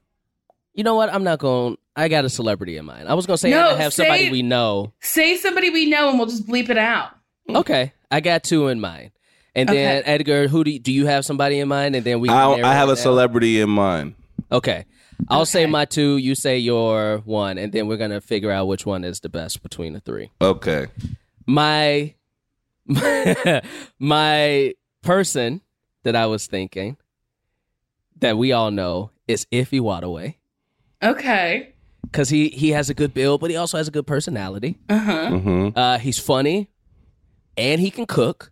[0.77, 1.13] you know what?
[1.13, 3.09] I'm not going I got a celebrity in mind.
[3.09, 4.93] I was gonna say No, I have somebody we know.
[5.01, 7.09] Say somebody we know and we'll just bleep it out.
[7.49, 7.91] Okay.
[8.11, 9.11] I got two in mind.
[9.55, 10.11] And then Okay.
[10.11, 11.95] Edgar, who do you, do you have somebody in mind?
[11.95, 13.01] And then we can I, I have a down?
[13.03, 14.13] celebrity in mind.
[14.51, 14.85] Okay.
[15.29, 18.85] I'll say my two, you say your one, and then we're gonna figure out which
[18.85, 20.29] one is the best between the three.
[20.39, 20.87] Okay.
[21.47, 22.13] My
[23.99, 25.61] my person
[26.03, 26.97] that I was thinking
[28.19, 30.35] that we all know is Ify Nwadiwe.
[31.03, 31.73] Okay.
[32.13, 34.77] Cause he he has a good build, but he also has a good personality.
[34.89, 35.29] Uh huh.
[35.37, 36.69] hmm Uh, he's funny,
[37.57, 38.51] and he can cook.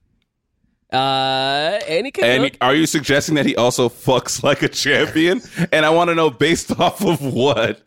[0.94, 2.58] Uh, and he can And cook.
[2.62, 5.42] are you suggesting that he also fucks like a champion?
[5.72, 7.82] and I want to know based off of what.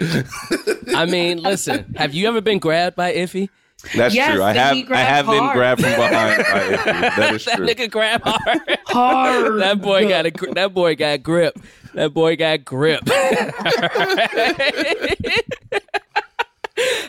[0.95, 3.49] I mean, listen, have you ever been grabbed by Iffy?
[3.95, 4.43] That's Yes, true.
[4.43, 7.17] I have I grabbed have been grabbed from behind by Iffy.
[7.17, 7.67] That is that true.
[7.67, 8.79] nigga grab hard.
[8.87, 9.61] Hard.
[9.61, 11.59] that boy got a gr- that boy got grip.
[11.99, 13.03] That boy got grip.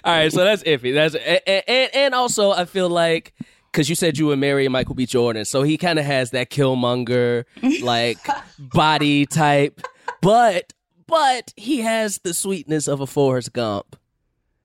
[0.04, 0.96] All right, so that's iffy.
[0.96, 3.36] That's and and, and also I feel like
[3.72, 5.06] because you said you would marry Michael B.
[5.06, 7.46] Jordan, so he kind of has that Killmonger
[7.84, 8.18] like
[8.60, 9.80] body type,
[10.24, 10.74] but
[11.06, 13.96] but he has the sweetness of a Forrest Gump,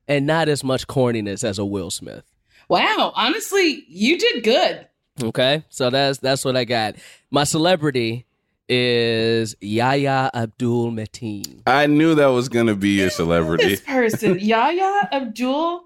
[0.09, 2.25] and not as much corniness as a Will Smith.
[2.71, 3.13] Wow.
[3.15, 4.89] Honestly, you did good.
[5.23, 6.97] Okay, so that's that's what I got.
[7.31, 8.25] My celebrity
[8.69, 11.63] is Yahya Abdul Mateen.
[11.67, 13.69] I knew that was gonna be your celebrity.
[13.69, 15.85] This person, Yahya Abdul.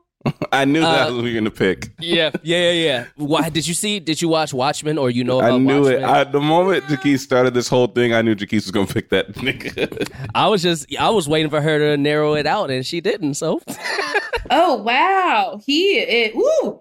[0.52, 1.90] I knew that Uh, was who you're gonna pick.
[2.00, 3.04] Yeah, yeah, yeah, yeah.
[3.16, 3.98] Why did you see?
[4.00, 6.02] Did you watch Watchmen or you know about I knew it.
[6.02, 9.32] I, the moment Jaquise started this whole thing, I knew Jaquise was gonna pick that
[9.34, 10.10] nigga.
[10.34, 13.34] I was just I was waiting for her to narrow it out, and she didn't.
[13.34, 13.60] So
[14.50, 15.60] Oh wow.
[15.64, 16.80] He it woo.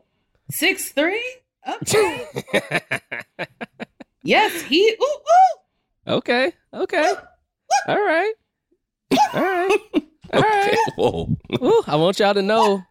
[0.49, 1.23] Six three?
[1.83, 2.25] Okay.
[4.23, 5.59] yes, he ooh, ooh.
[6.07, 7.13] Okay, okay,
[7.87, 8.33] all right,
[9.33, 9.77] all right,
[10.33, 10.77] all right.
[10.95, 11.37] Whoa.
[11.61, 12.83] Ooh, I want y'all to know.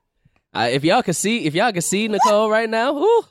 [0.54, 3.22] Uh, if y'all can see, if y'all can see Nicole right now, ooh,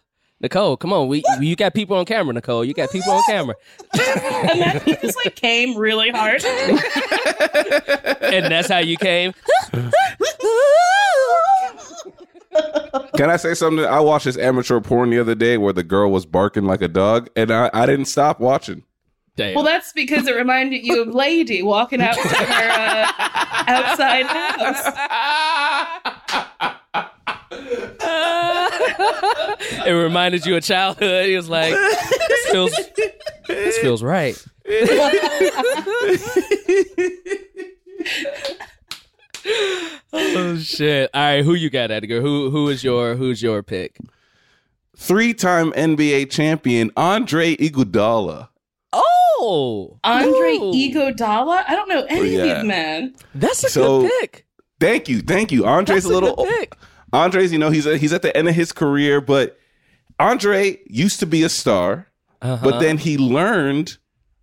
[0.42, 2.64] Nicole, come on, we you got people on camera, Nicole.
[2.66, 3.56] You got people on camera,
[3.94, 6.44] Imagine he just like came really hard.
[8.22, 9.34] and that's how you came.
[13.18, 13.86] Can I say something?
[13.86, 16.88] I watched this amateur porn the other day where the girl was barking like a
[16.88, 18.84] dog, and I, I didn't stop watching.
[19.36, 19.56] Damn.
[19.56, 23.12] Well, that's because it reminded you of Lady walking out to her uh,
[23.68, 24.94] outside house.
[29.86, 31.26] it reminded you of childhood.
[31.26, 32.72] He was like, "This feels,
[33.48, 34.42] this feels right."
[40.14, 41.10] oh shit!
[41.14, 42.22] All right, who you got, Edgar?
[42.22, 43.98] Who who is your who's your pick?
[44.98, 48.48] Three-time NBA champion Andre Iguodala.
[49.48, 50.72] Oh, Andre Ooh.
[50.74, 51.64] Iguodala.
[51.68, 52.44] I don't know any Yeah.
[52.44, 53.16] of these men.
[53.34, 54.46] That's a So- good pick.
[54.80, 55.66] Thank you, thank you.
[55.66, 56.36] Andre's That's a little.
[56.36, 56.76] good pick.
[57.14, 59.58] Andre's, you know, he's a, he's at the end of his career, but
[60.20, 62.08] Andre used to be a star,
[62.42, 62.58] Uh-huh.
[62.64, 63.98] but then he learned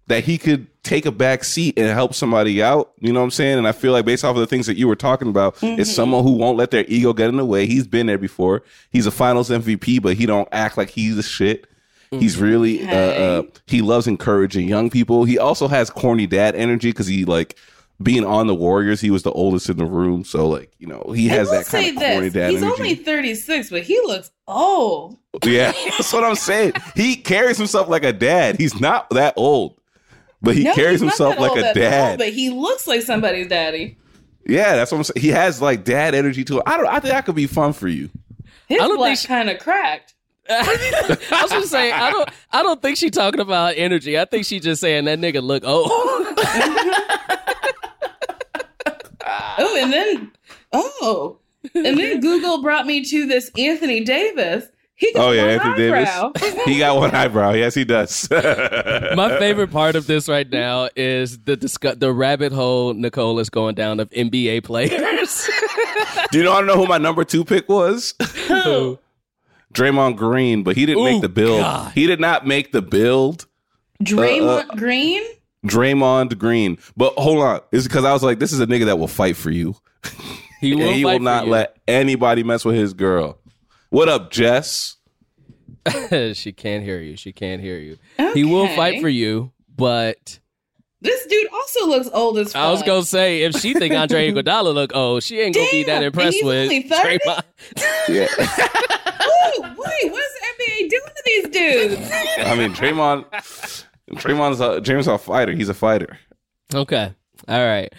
[0.08, 2.92] that he could take a back seat and help somebody out.
[3.00, 3.58] You know what I'm saying?
[3.58, 5.92] And I feel like based off of the things that you were talking about, it's
[5.94, 7.66] someone who won't let their ego get in the way.
[7.66, 8.62] He's been there before.
[8.90, 11.66] He's a Finals MVP, but he don't act like he's a shit.
[12.18, 15.24] He's really uh, uh, he loves encouraging young people.
[15.24, 17.56] He also has corny dad energy because he like
[18.02, 19.00] being on the Warriors.
[19.00, 21.88] He was the oldest in the room, so like you know he has that kind
[21.96, 22.82] of corny this: dad he's energy.
[22.82, 25.16] only thirty six, but he looks old.
[25.44, 26.74] Yeah, that's what I'm saying.
[26.94, 28.56] He carries himself like a dad.
[28.58, 29.80] He's not that old,
[30.42, 32.18] but he No, carries himself like a at all, dad.
[32.18, 33.96] but he looks like somebody's daddy.
[34.46, 35.22] yeah, that's what I'm saying.
[35.22, 36.62] He has like dad energy to it.
[36.66, 36.86] I don't.
[36.86, 38.10] I think that could be fun for you.
[38.68, 40.14] His I don't black kind of cracked.
[41.32, 44.18] I was just saying, I don't I don't think she talking about energy.
[44.18, 45.90] I think she just saying that nigga look old.
[49.58, 50.32] Oh, and then
[50.72, 51.38] oh,
[51.74, 54.66] and then Google brought me to this Anthony Davis.
[54.94, 56.30] He got Oh yeah, one Anthony eyebrow.
[56.32, 56.62] Davis.
[56.64, 57.52] He got one eyebrow.
[57.52, 58.28] Yes, he does.
[58.30, 63.50] My favorite part of this right now is the discuss- the rabbit hole Nicole is
[63.50, 65.48] going down of NBA players.
[66.30, 68.14] Do you want to know who my number two pick was?
[68.48, 68.98] Who?
[69.72, 71.60] Draymond Green, but he didn't Ooh, make the build.
[71.60, 71.92] God.
[71.92, 73.46] He did not make the build.
[74.02, 75.22] Draymond Uh, Green.
[75.66, 76.78] Draymond Green.
[76.96, 79.36] But hold on, it's because I was like, this is a nigga that will fight
[79.36, 79.76] for you.
[80.60, 81.52] he will, and he fight will for not you.
[81.52, 83.38] let anybody mess with his girl.
[83.90, 84.96] What up, Jess?
[86.34, 87.16] she can't hear you.
[87.16, 87.98] She can't hear you.
[88.34, 90.38] He will fight for you, but
[91.02, 92.62] This dude also looks old as fuck.
[92.62, 95.82] I was gonna say if she think Andre Iguodala look old, she ain't gonna be
[95.84, 97.18] that impressed with he's only 30?
[97.18, 97.42] Draymond.
[98.08, 98.26] Yeah.
[98.26, 102.10] Ooh, wait, what's the NBA doing to these dudes?
[102.38, 103.24] I mean, Draymond.
[104.12, 105.52] Draymond's a James a fighter.
[105.52, 106.18] He's a fighter.
[106.74, 107.12] Okay.
[107.48, 107.92] All right.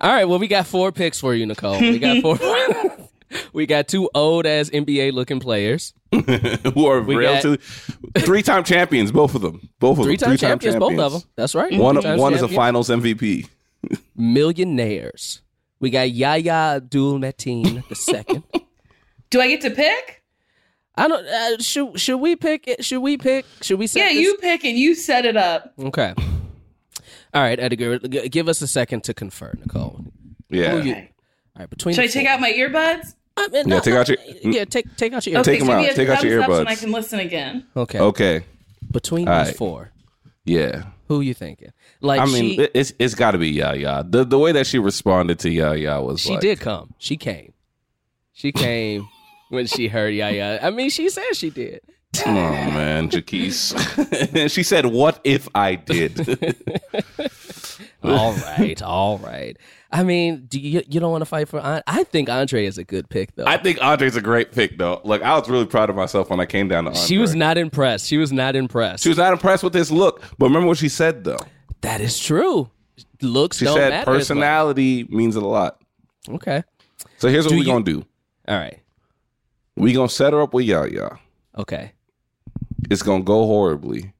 [0.00, 0.24] All right.
[0.26, 1.80] Well, we got four picks for you, Nicole.
[1.80, 2.38] We got four.
[3.52, 5.92] we got two old as NBA looking players.
[6.12, 7.58] Who are We relatively
[8.18, 9.68] three time champions, both of them.
[9.78, 10.04] Both of them.
[10.06, 10.28] Three them.
[10.30, 11.22] time champions, both of them.
[11.36, 11.72] That's right.
[11.78, 12.56] One Three-time one is a champion.
[12.60, 13.48] finals MVP.
[14.16, 15.40] Millionaires.
[15.80, 18.42] We got Yahya Abdul Mateen the second.
[19.30, 20.22] Do I get to pick?
[20.96, 21.24] I don't.
[21.26, 22.84] Uh, should should we pick it?
[22.84, 23.44] Should we pick?
[23.62, 23.86] Should we?
[23.86, 24.22] Set Yeah, this?
[24.22, 25.72] you pick and you set it up.
[25.78, 26.12] Okay.
[27.34, 27.98] All right, Edgar.
[28.00, 30.00] g- Give us a second to confer, Nicole.
[30.48, 30.70] Yeah.
[30.72, 31.02] Who you- All
[31.60, 31.70] right.
[31.70, 33.14] Between Should I the take four- out my earbuds?
[33.38, 35.40] I mean, Yeah, take out your- Yeah, take take out your.
[35.40, 35.94] Okay, Take 'em give out.
[35.96, 36.68] Take out your thumbs up so earbuds.
[36.68, 37.66] I can listen again.
[37.76, 37.98] Okay.
[37.98, 38.44] Okay.
[38.90, 39.56] Between All these right.
[39.56, 39.92] four,
[40.44, 40.84] Yeah.
[41.08, 41.72] who you thinking?
[42.00, 44.06] Like I mean, she, it's it's got to be Yahya.
[44.08, 46.94] The the way that she responded to Yahya was she like, did come.
[46.98, 47.52] She came.
[48.32, 49.08] She came
[49.50, 50.60] when she heard Yahya.
[50.62, 51.80] I mean, she said she did.
[52.26, 54.50] Oh man, Jaquise.
[54.50, 56.18] she said, "What if I did?"
[58.02, 59.56] all right, all right.
[59.90, 61.58] I mean, do you you don't want to fight for?
[61.60, 63.44] An- I think Andre is a good pick though.
[63.46, 65.00] I think Andre's a great pick, though.
[65.04, 67.02] Like I was really proud of myself when I came down to Andre.
[67.06, 68.06] she was not impressed.
[68.06, 69.02] She was not impressed.
[69.02, 71.38] She was not impressed with his look, but remember what she said though.
[71.82, 72.70] that is true.
[73.22, 75.80] Looks She don't said personality means a lot.
[76.28, 76.62] Okay.
[77.18, 78.04] So here's what Do we're you- gonna do.
[78.48, 78.78] All right.
[79.76, 81.18] We gonna set her up with Yahya.
[81.56, 81.92] Okay.
[82.90, 84.12] It's gonna go horribly,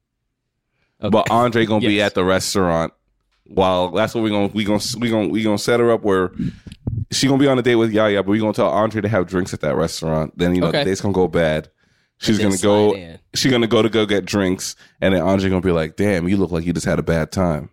[1.01, 1.09] okay.
[1.09, 2.93] but Andre gonna be at the restaurant.
[3.45, 6.31] While that's what we're gonna we gonna we gonna we gonna set her up where
[7.11, 9.27] she gonna be on a date with Yahya, but we gonna tell Andre to have
[9.27, 10.37] drinks at that restaurant.
[10.37, 10.79] Then you know Okay.
[10.83, 11.69] the date's gonna go bad.
[12.17, 12.91] She's gonna go.
[12.91, 13.19] slide in.
[13.33, 16.37] She's gonna go to go get drinks, and then Andre gonna be like, "Damn, you
[16.37, 17.69] look like you just had a bad time."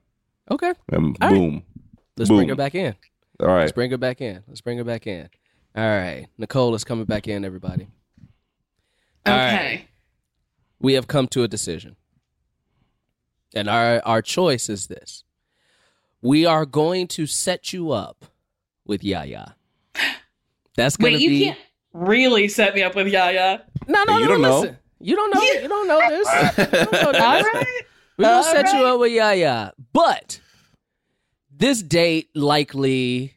[0.50, 0.72] okay.
[0.90, 1.36] And All right.
[1.36, 1.62] boom.
[2.16, 2.94] Let's bring her back in.
[3.40, 3.62] All right.
[3.62, 4.42] Let's bring her back in.
[4.48, 5.28] Let's bring her back in.
[5.76, 6.26] All right.
[6.38, 7.88] Nicole is coming back in, everybody.
[9.26, 9.84] All right.
[10.80, 10.86] Okay.
[10.86, 11.96] We have come to a decision.
[13.54, 15.24] And our, our choice is this
[16.22, 18.24] we are going to set you up
[18.84, 19.54] with Yahya.
[20.76, 21.44] That's going Wait, to you be.
[21.46, 21.58] can't
[21.92, 23.64] really set me up with Yahya.
[23.86, 24.32] No, no, Hey, you no.
[24.32, 24.60] don't know.
[24.60, 24.78] listen.
[24.98, 25.40] You don't know.
[25.42, 26.28] You don't know this.
[26.56, 27.20] Don't know this.
[27.22, 27.66] All right.
[28.18, 29.74] We're gonna All set you up with Yahya.
[29.92, 30.40] But
[31.54, 33.34] this date likely,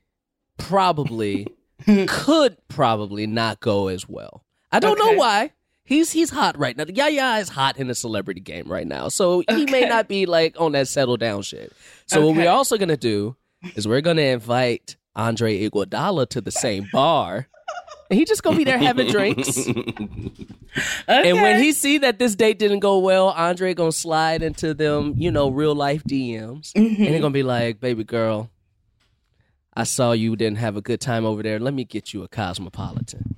[0.58, 1.48] probably,
[2.08, 4.44] could probably not go as well.
[4.72, 5.52] I don't know why.
[5.90, 6.84] He's he's hot right now.
[6.84, 9.08] The Yahya is hot in the celebrity game right now.
[9.08, 11.74] So he may not be like on that settle down shit.
[12.06, 13.36] So what we're also gonna do
[13.74, 17.48] is we're gonna invite Andre Iguodala to the same bar.
[18.12, 19.68] and he just gonna be there having drinks.
[19.68, 20.46] Okay.
[21.08, 25.16] And when he see that this date didn't go well, Andre gonna slide into them,
[25.18, 27.14] you know, real life DMs, and he mm-hmm.
[27.22, 28.52] gonna be like, "Baby girl,
[29.74, 31.58] I saw you didn't have a good time over there.
[31.58, 33.36] Let me get you a cosmopolitan."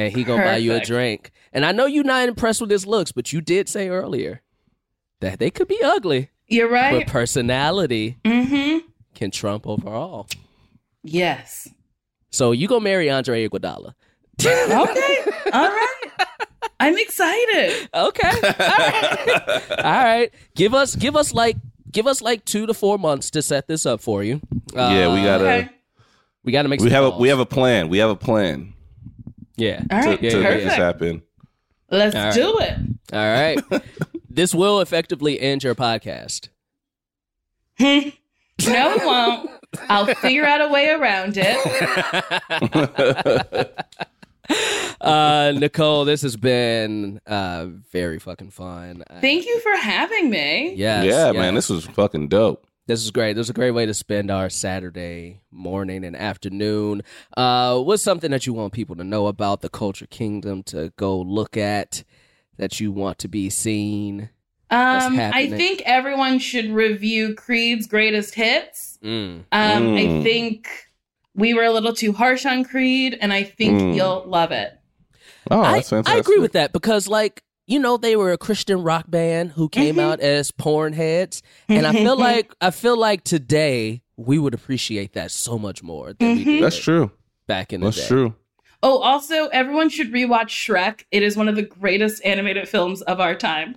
[0.00, 1.30] And he gonna buy you a drink.
[1.52, 4.40] And I know you're not impressed with his looks, but you did say earlier
[5.20, 7.04] that they could be ugly, You're right.
[7.04, 8.78] but personality mm-hmm.
[9.14, 10.26] can trump overall.
[11.02, 11.68] Yes.
[12.30, 13.92] So you gonna marry Andre Iguodala?
[14.42, 15.18] Okay.
[15.52, 15.96] All right.
[16.80, 17.90] I'm excited.
[17.92, 18.30] Okay.
[18.42, 19.70] All right.
[19.70, 20.32] All right.
[20.54, 21.58] Give us give us like
[21.92, 24.40] give us like two to four months to set this up for you.
[24.72, 25.44] yeah, we Uh, gotta.
[25.44, 25.68] Okay.
[26.42, 27.90] we gotta make We some have a we have a plan.
[27.90, 28.72] We have a plan
[29.60, 29.82] yeah.
[29.90, 30.10] All to.
[30.22, 30.64] Yeah, to make Perfect.
[30.64, 31.22] this happen.
[31.90, 32.34] Let's All right.
[32.34, 32.78] do it.
[33.12, 33.82] All right.
[34.30, 36.48] this will effectively end your podcast.
[37.78, 38.10] Hmm.
[38.66, 39.50] No, it won't.
[39.88, 41.56] I'll figure out a way around it.
[45.00, 49.04] Uh Nicole, this has been uh very fucking fun.
[49.20, 50.74] Thank you for having me.
[50.74, 51.34] Yes, yeah, yes.
[51.36, 52.66] man, this was fucking dope.
[52.86, 53.34] This is great.
[53.34, 57.02] This is a great way to spend our Saturday morning and afternoon.
[57.36, 61.18] Uh, what's something that you want people to know about the Culture Kingdom to go
[61.20, 62.02] look at
[62.56, 64.30] that you want to be seen?
[64.70, 68.98] Um, I think everyone should review Creed's greatest hits.
[69.04, 69.44] Mm.
[69.52, 70.22] Um, I Mm.
[70.22, 70.68] think
[71.34, 73.94] we were a little too harsh on Creed, and I think Mm.
[73.94, 74.72] you'll love it.
[75.50, 76.20] Oh, I, that's I fantastic.
[76.26, 79.96] agree with that because, like, you know, they were a Christian rock band who came
[79.96, 80.00] Mhm.
[80.02, 85.12] out as porn heads, and I feel like I feel like today we would appreciate
[85.14, 86.44] that so much more than we Mhm.
[86.44, 87.12] did That's true.
[87.46, 87.96] back in the day.
[87.96, 88.08] That's day.
[88.08, 88.34] true.
[88.82, 91.02] Oh, also, everyone should rewatch Shrek.
[91.10, 93.76] It is one of the greatest animated films of our time.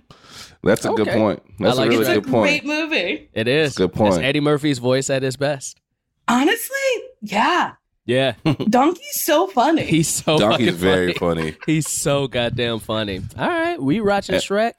[0.62, 1.42] That's a good point.
[1.60, 2.44] That's like a really it's a good point.
[2.44, 3.28] great movie.
[3.34, 3.74] It is.
[3.74, 4.14] Good point.
[4.14, 5.78] It's Eddie Murphy's voice at his best.
[6.26, 6.76] Honestly,
[7.20, 7.72] yeah.
[8.06, 8.34] Yeah,
[8.68, 9.82] Donkey's so funny.
[9.84, 11.52] he's so Donkey's fucking very funny.
[11.52, 11.56] funny.
[11.66, 13.20] He's so goddamn funny.
[13.38, 14.40] All right, we watching Yeah.
[14.40, 14.74] Shrek.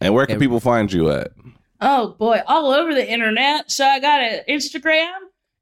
[0.00, 1.32] And where can And- people find you at?
[1.80, 3.70] Oh boy, all over the internet.
[3.70, 5.12] So I got an Instagram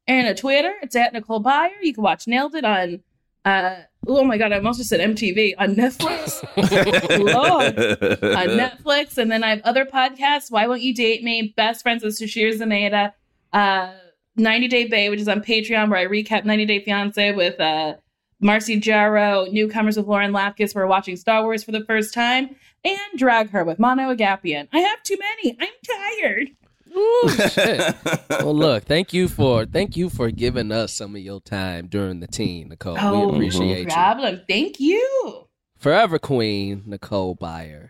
[0.07, 0.73] and a Twitter.
[0.81, 1.69] It's at Nicole Byer.
[1.81, 3.01] You can watch Nailed It on
[3.45, 3.75] uh
[4.07, 6.41] oh my god, I almost just said MTV on Netflix.
[7.19, 7.77] Lord.
[8.23, 9.17] on Netflix.
[9.17, 10.49] And then I have other podcasts.
[10.49, 11.53] Why Won't You Date Me?
[11.55, 13.13] Best Friends with Sasheer Zamata.
[13.51, 13.93] Uh
[14.35, 17.95] 90 Day Bae, which is on Patreon, where I recap 90 Day Fiance with uh
[18.39, 20.75] Marcy Jarreau, newcomers with Lauren Lapkus.
[20.75, 24.67] We're watching Star Wars for the first time, and Drag Her with Mano Agapion.
[24.73, 25.57] I have too many.
[25.59, 26.49] I'm tired.
[26.95, 27.95] Ooh, shit.
[28.29, 32.19] well, look, thank you for thank you for giving us some of your time during
[32.19, 32.97] the teen, Nicole.
[32.99, 33.85] Oh, we appreciate you.
[33.87, 34.41] problem.
[34.47, 35.47] Thank you.
[35.77, 37.89] Forever Queen, Nicole Byer.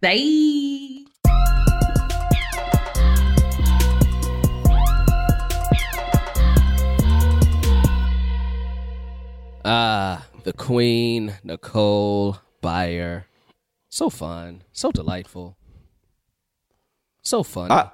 [0.00, 1.72] Bye.
[9.68, 13.24] Ah, the Queen, Nicole Byer.
[13.88, 15.56] So fun, so delightful,
[17.22, 17.70] so fun.
[17.72, 17.90] I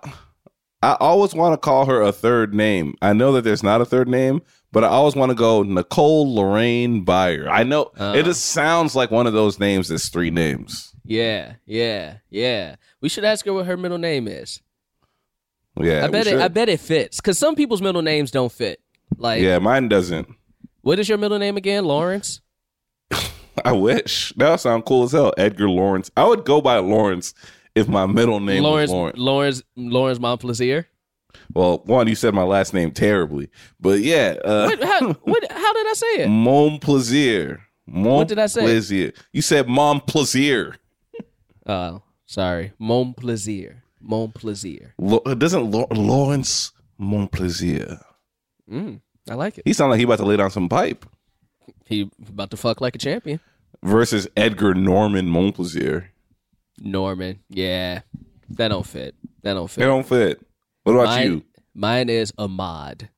[0.82, 2.94] I always want to call her a third name.
[3.00, 4.42] I know that there's not a third name,
[4.72, 7.48] but I always want to go Nicole Lorraine Byer.
[7.48, 8.14] I know Uh.
[8.16, 10.92] it just sounds like one of those names that's three names.
[11.04, 12.76] yeah, yeah, yeah.
[13.00, 14.60] We should ask her what her middle name is.
[15.80, 16.38] Yeah, I bet it.
[16.40, 18.80] I bet it fits because some people's middle names don't fit.
[19.16, 20.28] Like, Yeah, mine doesn't.
[20.83, 21.85] What is your middle name again?
[21.85, 22.41] Lawrence.
[23.64, 25.33] I wish that would sound cool as hell.
[25.37, 26.11] Edgar Lawrence.
[26.16, 27.35] I would go by Lawrence
[27.74, 28.91] if my middle name Lawrence.
[28.91, 29.18] was Lawrence.
[29.18, 29.62] Lawrence.
[29.76, 30.87] Lawrence Montplaisir.
[31.55, 33.49] Well, one, you said my last name terribly,
[33.80, 36.28] but yeah, uh, What, how, what, how did I say it?
[36.28, 37.59] Montplaisir.
[37.87, 38.62] What did I say?
[38.62, 39.16] Montplaisir.
[39.33, 40.76] You said Montplaisir.
[41.66, 42.72] Oh, sorry.
[42.80, 43.76] Montplaisir.
[44.07, 44.93] Montplaisir.
[44.99, 48.03] Lo- doesn't Law- Lawrence Montplaisir?
[48.70, 49.62] Mm, I like it.
[49.64, 51.06] He sound like he about to lay down some pipe.
[51.86, 53.40] He about to fuck like a champion.
[53.82, 56.06] Versus Edgar Norman Montplaisir.
[56.80, 57.40] Norman.
[57.48, 58.00] Yeah,
[58.50, 59.14] that don't fit.
[59.42, 59.82] That don't fit.
[59.82, 59.86] fit.
[59.86, 60.46] don't fit.
[60.84, 61.44] What about mine, you?
[61.74, 63.08] Mine is Ahmad.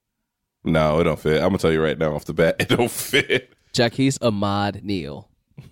[0.64, 1.36] No, it don't fit.
[1.42, 3.52] I'm gonna tell you right now off the bat, it don't fit.
[3.72, 5.28] Jaquise Ahmad Neal.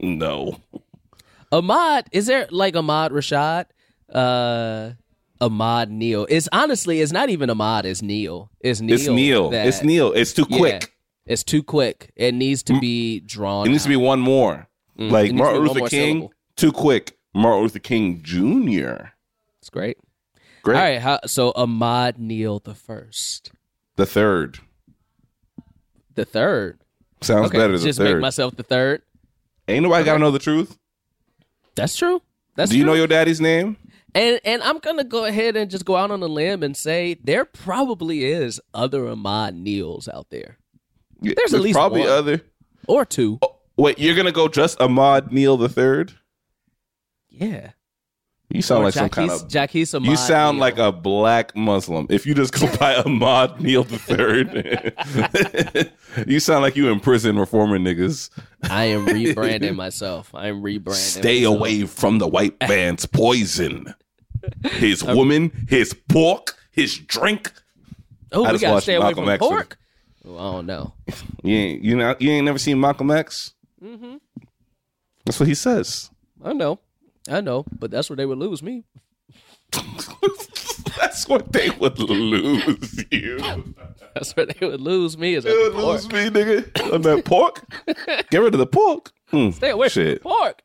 [0.00, 0.60] No.
[1.52, 3.66] Ahmad, is there like Ahmad Rashad?
[4.12, 4.92] Uh
[5.40, 6.26] Ahmad Neal.
[6.30, 8.50] It's honestly it's not even Ahmad, it's Neil.
[8.60, 8.94] It's Neil.
[8.94, 9.50] It's Neil.
[9.50, 10.12] that- It's Neil.
[10.12, 10.58] It's too Yeah.
[10.58, 10.90] quick.
[11.26, 12.10] It's too quick.
[12.16, 13.66] It needs to be drawn.
[13.66, 14.68] It needs to be one more.
[14.98, 16.32] Mm, like it needs to be Martin Luther King, syllable.
[16.56, 17.18] too quick.
[17.34, 19.08] Martin Luther King Jr.
[19.60, 19.96] It's great.
[20.62, 20.76] Great.
[20.76, 23.50] All right, how, so Ahmad Neal the first,
[23.96, 24.60] The third.
[26.14, 26.78] the third.
[27.20, 29.02] Sounds okay, better just the make myself the third.
[29.66, 30.78] Ain't nobody gotta know the truth.
[31.74, 32.22] That's true.
[32.54, 32.92] That's Do you true.
[32.92, 33.76] know your daddy's name?
[34.14, 37.14] And and I'm gonna go ahead and just go out on a limb and say
[37.24, 40.58] there probably is other Ahmad Neals out there.
[41.20, 42.10] There's at least probably one.
[42.10, 42.40] other.
[42.86, 43.38] or two.
[43.42, 46.12] Oh, wait, you're gonna go just Ahmad Neal the third?
[47.28, 47.70] Yeah.
[48.50, 49.48] You sound Or like some kind of.
[49.48, 50.60] Jaquise You sound Neal.
[50.60, 52.06] like a black Muslim.
[52.10, 54.52] If you just go by Ahmad Neal the third,
[56.28, 58.30] you sound like you in prison reforming niggas.
[58.62, 60.32] I am rebranding myself.
[60.34, 60.92] I am rebranding.
[60.92, 61.56] Stay myself.
[61.56, 63.94] away from the white man's poison.
[64.72, 67.52] His woman, his pork, his drink.
[68.32, 69.78] Oh, I we gotta stay away Malcolm from X pork.
[70.26, 70.94] Oh, I don't know.
[71.42, 73.52] You ain't you know you ain't never seen Malcolm X.
[73.82, 74.16] Mm-hmm.
[75.26, 76.10] That's what he says.
[76.42, 76.78] I know.
[77.28, 77.66] I know.
[77.78, 78.84] But that's where they would lose me.
[80.96, 83.74] That's what they would lose you.
[84.14, 85.34] That's where they would lose me.
[85.34, 85.84] Is They would pork.
[85.84, 86.92] lose me, nigga.
[86.92, 87.64] On that pork.
[88.30, 89.12] Get rid of the pork.
[89.30, 90.22] Hmm, Stay away Shit.
[90.22, 90.62] from the pork.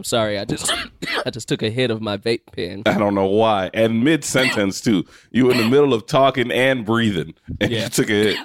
[0.00, 0.38] I'm sorry.
[0.38, 0.72] I just
[1.26, 2.84] I just took a hit of my vape pen.
[2.86, 3.68] I don't know why.
[3.74, 5.04] And mid sentence too.
[5.30, 7.82] You were in the middle of talking and breathing, and Yeah.
[7.82, 8.38] you took a hit.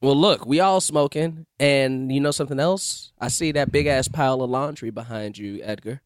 [0.00, 3.12] Well, look, we all smoking, and you know something else?
[3.20, 6.00] I see that big ass pile of laundry behind you, Edgar.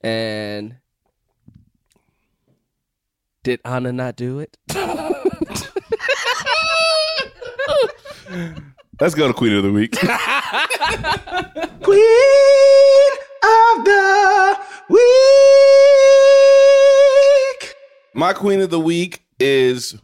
[0.00, 0.76] And
[3.42, 4.56] did Anna not do it?
[8.98, 9.92] Let's go to Queen of the Week.
[10.00, 10.08] Queen
[13.42, 15.02] of the Week.
[18.14, 19.96] My Queen of the Week is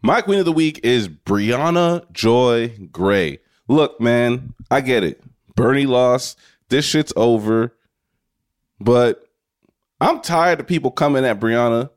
[0.00, 3.40] my Queen of the Week is Briahna Joy Gray.
[3.66, 5.20] Look, man, I get it.
[5.56, 6.38] Bernie lost.
[6.68, 7.74] This shit's over.
[8.78, 9.24] But
[10.00, 11.90] I'm tired of people coming at Briahna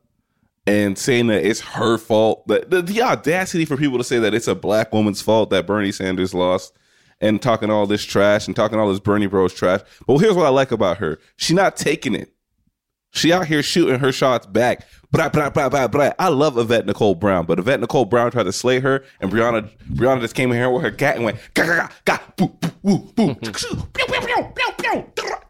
[0.66, 2.46] and saying that it's her fault.
[2.46, 5.66] The, the, the audacity for people to say that it's a black woman's fault that
[5.66, 6.76] Bernie Sanders lost
[7.20, 9.80] and talking all this trash and talking all this Bernie Bros trash.
[10.06, 11.18] But here's what I like about her.
[11.36, 12.32] She not taking it.
[13.12, 14.86] She out here shooting her shots back.
[15.10, 16.12] Blah, blah, blah, blah, blah.
[16.18, 19.68] I love Yvette Nicole Brown, but Yvette Nicole Brown tried to slay her, and Briahna
[19.92, 22.56] Briahna just came in here with her cat and went ga ga ga ga boo
[22.82, 23.34] boo boo.
[23.34, 25.36] Pew, pew, pew, pew, pew, da, da, da,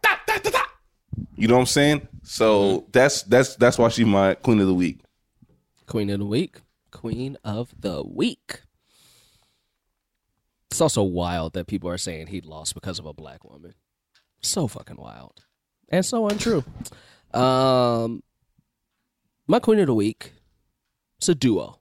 [1.41, 2.07] You know what I'm saying?
[2.21, 4.99] So that's that's that's why she's my queen of the week.
[5.87, 6.61] Queen of the week.
[6.91, 8.61] Queen of the week.
[10.69, 13.73] It's also wild that people are saying he lost because of a black woman.
[14.41, 15.43] So fucking wild.
[15.89, 16.63] And so untrue.
[17.33, 18.21] Um
[19.47, 20.33] my queen of the week.
[21.17, 21.79] It's a duo.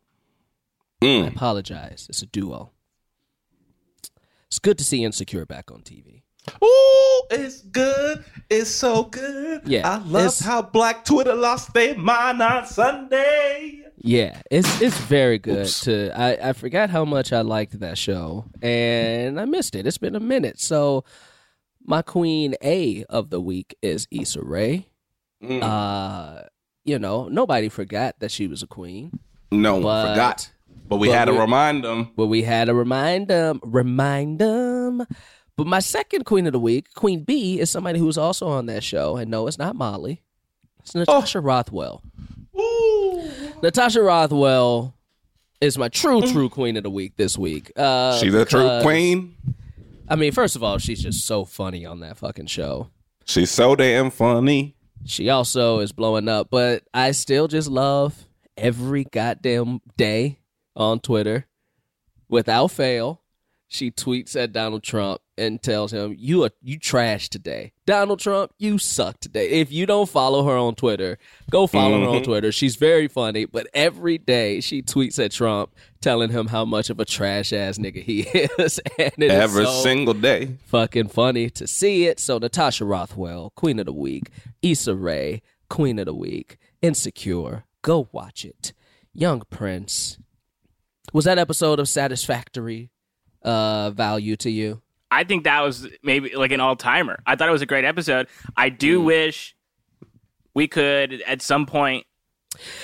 [1.03, 1.29] I Mm.
[1.29, 2.07] apologize.
[2.09, 2.71] It's a duo.
[4.47, 6.23] It's good to see Insecure back on TV.
[6.63, 8.25] Ooh, it's good.
[8.49, 9.63] It's so good.
[9.67, 13.85] Yeah, I love how Black Twitter lost their mind on Sunday.
[14.03, 15.81] Yeah, it's it's very good Oops.
[15.83, 19.87] to I, I forgot how much I liked that show and I missed it.
[19.87, 20.59] It's been a minute.
[20.59, 21.05] So
[21.85, 24.87] my queen A of the week is Issa Rae.
[25.43, 25.63] Mm.
[25.63, 26.45] Uh
[26.85, 29.19] you know, nobody forgot that she was a queen.
[29.53, 30.51] no one but- forgot,
[30.89, 32.11] but we but had to remind them.
[32.17, 35.07] But we had to remind them remind them.
[35.61, 38.83] But my second queen of the week, Queen B, is somebody who's also on that
[38.83, 39.19] show.
[39.19, 40.23] And no, it's not Molly.
[40.79, 42.03] It's Natasha Rothwell.
[42.59, 43.31] Ooh.
[43.63, 44.95] Natasha Rothwell
[45.61, 47.73] is my true, true queen of the week this week.
[47.77, 49.37] Uh, She's a true queen.
[50.09, 52.89] I mean, first of all, she's just so funny on that fucking show.
[53.27, 54.77] She's so damn funny.
[55.05, 60.39] She also is blowing up, but I still just love every goddamn day
[60.75, 61.45] on Twitter,
[62.31, 63.21] without fail.
[63.69, 68.53] She tweets at Donald Trump and tells him, "You are you trash today, Donald Trump.
[68.59, 71.19] You suck today." If you don't follow her on Twitter,
[71.51, 72.25] go follow her on Mhm.
[72.25, 72.53] Twitter.
[72.53, 77.01] She's very funny, but every day she tweets at Trump, telling him how much of
[77.01, 78.21] a trash ass nigga he
[78.59, 80.57] is, and it is Every so single day.
[80.67, 82.21] fucking funny to see it.
[82.21, 84.31] So Natasha Rothwell, Queen of the Week,
[84.63, 87.65] Issa Rae, Queen of the Week, Insecure.
[87.83, 88.73] Go watch it.
[89.15, 90.19] Young Prince.
[91.13, 92.91] Was that episode of Satisfactory
[93.43, 94.83] uh value to you?
[95.11, 97.21] I think that was maybe like an all timer.
[97.27, 98.29] I thought it was a great episode.
[98.57, 99.05] I do mm.
[99.07, 99.57] wish
[100.55, 102.07] we could at some point.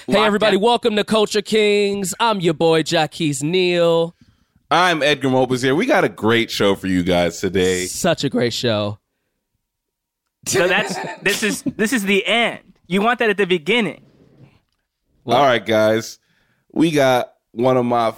[0.07, 2.15] Hey everybody, down- welcome to Culture Kings.
[2.19, 4.15] I'm your boy Jaquise Neal.
[4.71, 5.77] I'm Edgar Mopus here.
[5.77, 7.87] We got a great show for you guys today.
[7.87, 8.99] Such a great show.
[10.47, 12.61] So that's this is this is the end.
[12.89, 14.05] You want that at the beginning.
[15.25, 16.19] Well- All right, guys.
[16.73, 18.13] We got one of my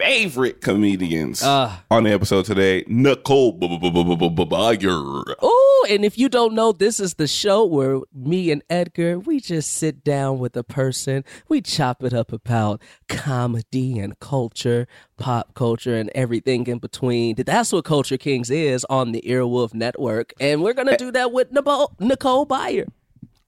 [0.00, 1.82] favorite comedians Ah.
[1.90, 5.34] on the episode today, Nicole Byer.
[5.42, 9.40] Oh, and if you don't know, this is the show where me and Edgar, we
[9.40, 14.86] just sit down with a person, we chop it up about comedy and culture,
[15.18, 17.34] pop culture, and everything in between.
[17.36, 21.52] That's what Culture Kings is on the Earwolf Network, and we're gonna do that with
[21.52, 22.86] Nicole, Nicole Byer.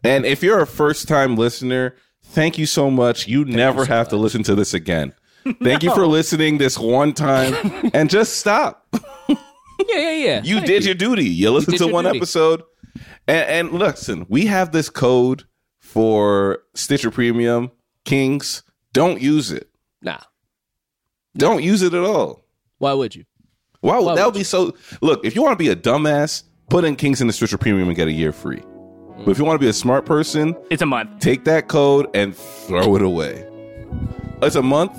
[0.04, 3.26] And if you're a first time listener, thank you so much.
[3.26, 5.14] You never have to listen to this again.
[5.62, 7.54] Thank you for listening this one time
[7.94, 8.86] and just stop.
[9.88, 10.42] Yeah, yeah, yeah.
[10.44, 11.24] You Thank did your duty.
[11.24, 12.18] You listened did to one duty.
[12.18, 12.62] episode.
[13.26, 15.42] And, and listen, we have this code
[15.80, 17.72] for Stitcher Premium.
[18.04, 18.62] Kings,
[18.92, 19.68] don't use it.
[20.00, 20.18] Nah.
[21.36, 22.44] Don't use it at all.
[22.78, 23.24] Why would you?
[23.80, 24.76] Why would Why that would would be so?
[25.00, 27.88] Look, if you want to be a dumbass, put in Kings in the Stitcher Premium
[27.88, 28.62] and get a year free.
[29.18, 31.18] But if you want to be a smart person, It's a month.
[31.18, 33.44] take that code and throw it away.
[34.44, 34.98] It's a month.